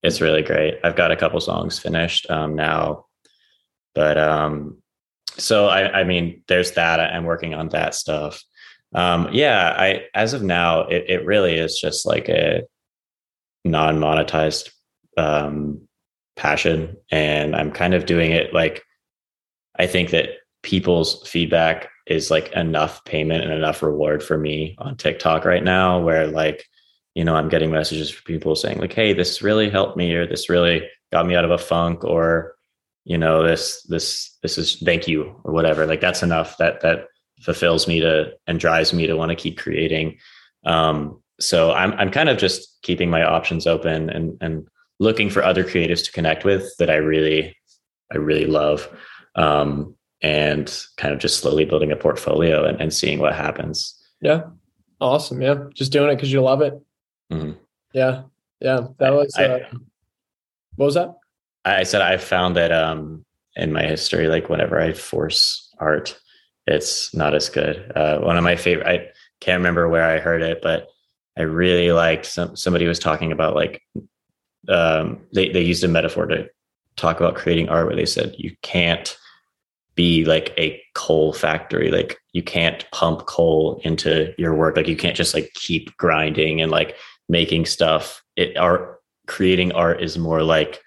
it's 0.01 0.21
really 0.21 0.41
great. 0.41 0.79
I've 0.83 0.95
got 0.95 1.11
a 1.11 1.17
couple 1.17 1.39
songs 1.41 1.77
finished 1.77 2.29
um, 2.29 2.55
now, 2.55 3.05
but 3.93 4.17
um, 4.17 4.77
so 5.37 5.67
I, 5.67 5.99
I 5.99 6.03
mean, 6.03 6.43
there's 6.47 6.71
that. 6.73 6.99
I'm 6.99 7.25
working 7.25 7.53
on 7.53 7.69
that 7.69 7.95
stuff. 7.95 8.41
Um, 8.93 9.29
yeah, 9.31 9.75
I 9.77 10.05
as 10.13 10.33
of 10.33 10.41
now, 10.41 10.81
it, 10.81 11.05
it 11.07 11.25
really 11.25 11.55
is 11.55 11.79
just 11.79 12.05
like 12.05 12.27
a 12.29 12.63
non-monetized 13.65 14.71
um, 15.17 15.87
passion, 16.35 16.97
and 17.11 17.55
I'm 17.55 17.71
kind 17.71 17.93
of 17.93 18.05
doing 18.05 18.31
it 18.31 18.53
like 18.53 18.83
I 19.77 19.85
think 19.85 20.09
that 20.09 20.29
people's 20.63 21.27
feedback 21.27 21.89
is 22.07 22.31
like 22.31 22.51
enough 22.53 23.03
payment 23.05 23.43
and 23.43 23.53
enough 23.53 23.81
reward 23.83 24.23
for 24.23 24.37
me 24.37 24.75
on 24.79 24.97
TikTok 24.97 25.45
right 25.45 25.63
now 25.63 25.99
where 25.99 26.27
like 26.27 26.65
you 27.15 27.23
know 27.23 27.35
I'm 27.35 27.49
getting 27.49 27.71
messages 27.71 28.09
from 28.09 28.23
people 28.25 28.55
saying 28.55 28.79
like 28.79 28.93
hey 28.93 29.13
this 29.13 29.41
really 29.41 29.69
helped 29.69 29.95
me 29.97 30.13
or 30.13 30.27
this 30.27 30.49
really 30.49 30.87
got 31.11 31.25
me 31.25 31.35
out 31.35 31.45
of 31.45 31.51
a 31.51 31.57
funk 31.57 32.03
or 32.03 32.55
you 33.05 33.17
know 33.17 33.43
this 33.43 33.83
this 33.83 34.37
this 34.41 34.57
is 34.57 34.75
thank 34.77 35.07
you 35.07 35.35
or 35.43 35.53
whatever. 35.53 35.85
Like 35.85 36.01
that's 36.01 36.23
enough 36.23 36.57
that 36.57 36.81
that 36.81 37.05
fulfills 37.41 37.87
me 37.87 37.99
to 38.01 38.33
and 38.47 38.59
drives 38.59 38.93
me 38.93 39.07
to 39.07 39.15
want 39.15 39.29
to 39.29 39.35
keep 39.35 39.57
creating. 39.57 40.17
Um 40.65 41.21
so 41.39 41.71
I'm 41.71 41.93
I'm 41.93 42.11
kind 42.11 42.29
of 42.29 42.37
just 42.37 42.81
keeping 42.83 43.09
my 43.09 43.23
options 43.23 43.65
open 43.65 44.09
and 44.09 44.37
and 44.41 44.67
looking 44.99 45.29
for 45.29 45.43
other 45.43 45.63
creatives 45.63 46.03
to 46.05 46.11
connect 46.11 46.43
with 46.43 46.69
that 46.79 46.89
I 46.89 46.95
really 46.95 47.55
I 48.11 48.17
really 48.17 48.45
love. 48.45 48.89
Um 49.35 49.95
and 50.21 50.85
kind 50.97 51.13
of 51.13 51.19
just 51.19 51.39
slowly 51.39 51.65
building 51.65 51.91
a 51.91 51.95
portfolio 51.95 52.65
and, 52.65 52.79
and 52.81 52.93
seeing 52.93 53.19
what 53.19 53.35
happens. 53.35 53.95
Yeah. 54.21 54.43
Awesome. 54.99 55.41
Yeah. 55.41 55.65
Just 55.73 55.91
doing 55.91 56.09
it 56.11 56.15
because 56.15 56.31
you 56.31 56.41
love 56.41 56.61
it. 56.61 56.73
Mm-hmm. 57.31 57.53
Yeah. 57.93 58.23
Yeah. 58.59 58.87
That 58.97 59.13
was, 59.13 59.33
I, 59.37 59.45
uh, 59.45 59.69
what 60.75 60.85
was 60.85 60.95
that? 60.95 61.15
I 61.63 61.83
said, 61.83 62.01
I 62.01 62.17
found 62.17 62.55
that, 62.57 62.71
um, 62.71 63.23
in 63.55 63.71
my 63.71 63.83
history, 63.83 64.27
like 64.27 64.49
whenever 64.49 64.79
I 64.79 64.93
force 64.93 65.73
art, 65.79 66.19
it's 66.67 67.13
not 67.13 67.33
as 67.33 67.49
good. 67.49 67.91
Uh, 67.95 68.19
one 68.19 68.37
of 68.37 68.43
my 68.43 68.55
favorite, 68.55 68.87
I 68.87 69.07
can't 69.39 69.59
remember 69.59 69.87
where 69.87 70.03
I 70.03 70.19
heard 70.19 70.41
it, 70.41 70.61
but 70.61 70.87
I 71.37 71.43
really 71.43 71.91
liked 71.91 72.25
some, 72.25 72.55
somebody 72.55 72.85
was 72.87 72.99
talking 72.99 73.31
about 73.31 73.55
like, 73.55 73.81
um, 74.67 75.21
they, 75.33 75.49
they 75.49 75.61
used 75.61 75.83
a 75.83 75.87
metaphor 75.87 76.27
to 76.27 76.49
talk 76.97 77.21
about 77.21 77.35
creating 77.35 77.69
art 77.69 77.87
where 77.87 77.95
they 77.95 78.05
said, 78.05 78.35
you 78.37 78.55
can't, 78.61 79.17
be 79.99 80.23
like 80.23 80.53
a 80.57 80.81
coal 80.95 81.33
factory. 81.33 81.91
Like 81.91 82.17
you 82.31 82.41
can't 82.41 82.89
pump 82.93 83.25
coal 83.25 83.81
into 83.83 84.33
your 84.37 84.55
work. 84.55 84.77
Like 84.77 84.87
you 84.87 84.95
can't 84.95 85.17
just 85.17 85.33
like 85.33 85.51
keep 85.55 85.97
grinding 85.97 86.61
and 86.61 86.71
like 86.71 86.95
making 87.27 87.65
stuff. 87.65 88.23
It 88.37 88.55
art 88.55 89.01
creating 89.27 89.73
art 89.73 90.01
is 90.01 90.17
more 90.17 90.41
like 90.41 90.79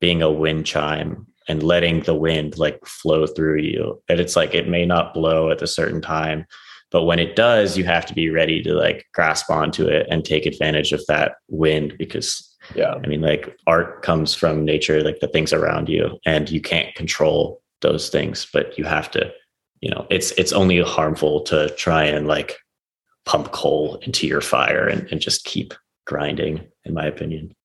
being 0.00 0.22
a 0.22 0.30
wind 0.30 0.66
chime 0.66 1.26
and 1.48 1.64
letting 1.64 2.02
the 2.02 2.14
wind 2.14 2.58
like 2.58 2.78
flow 2.86 3.26
through 3.26 3.58
you. 3.58 4.00
And 4.08 4.20
it's 4.20 4.36
like 4.36 4.54
it 4.54 4.68
may 4.68 4.86
not 4.86 5.14
blow 5.14 5.50
at 5.50 5.62
a 5.62 5.66
certain 5.66 6.00
time, 6.00 6.46
but 6.92 7.02
when 7.02 7.18
it 7.18 7.34
does, 7.34 7.76
you 7.76 7.82
have 7.86 8.06
to 8.06 8.14
be 8.14 8.30
ready 8.30 8.62
to 8.62 8.74
like 8.74 9.04
grasp 9.12 9.50
onto 9.50 9.88
it 9.88 10.06
and 10.08 10.24
take 10.24 10.46
advantage 10.46 10.92
of 10.92 11.04
that 11.08 11.32
wind 11.48 11.96
because 11.98 12.46
yeah, 12.76 12.94
I 13.02 13.06
mean, 13.08 13.20
like 13.20 13.56
art 13.66 14.02
comes 14.02 14.34
from 14.34 14.64
nature, 14.64 15.02
like 15.02 15.18
the 15.18 15.26
things 15.28 15.52
around 15.52 15.88
you, 15.88 16.20
and 16.24 16.48
you 16.48 16.60
can't 16.60 16.94
control 16.94 17.59
those 17.80 18.08
things, 18.08 18.46
but 18.52 18.76
you 18.78 18.84
have 18.84 19.10
to, 19.12 19.32
you 19.80 19.90
know, 19.90 20.06
it's 20.10 20.32
it's 20.32 20.52
only 20.52 20.80
harmful 20.82 21.40
to 21.42 21.70
try 21.76 22.04
and 22.04 22.26
like 22.26 22.58
pump 23.24 23.52
coal 23.52 23.96
into 24.02 24.26
your 24.26 24.40
fire 24.40 24.86
and, 24.86 25.06
and 25.10 25.20
just 25.20 25.44
keep 25.44 25.74
grinding, 26.06 26.66
in 26.84 26.94
my 26.94 27.06
opinion. 27.06 27.54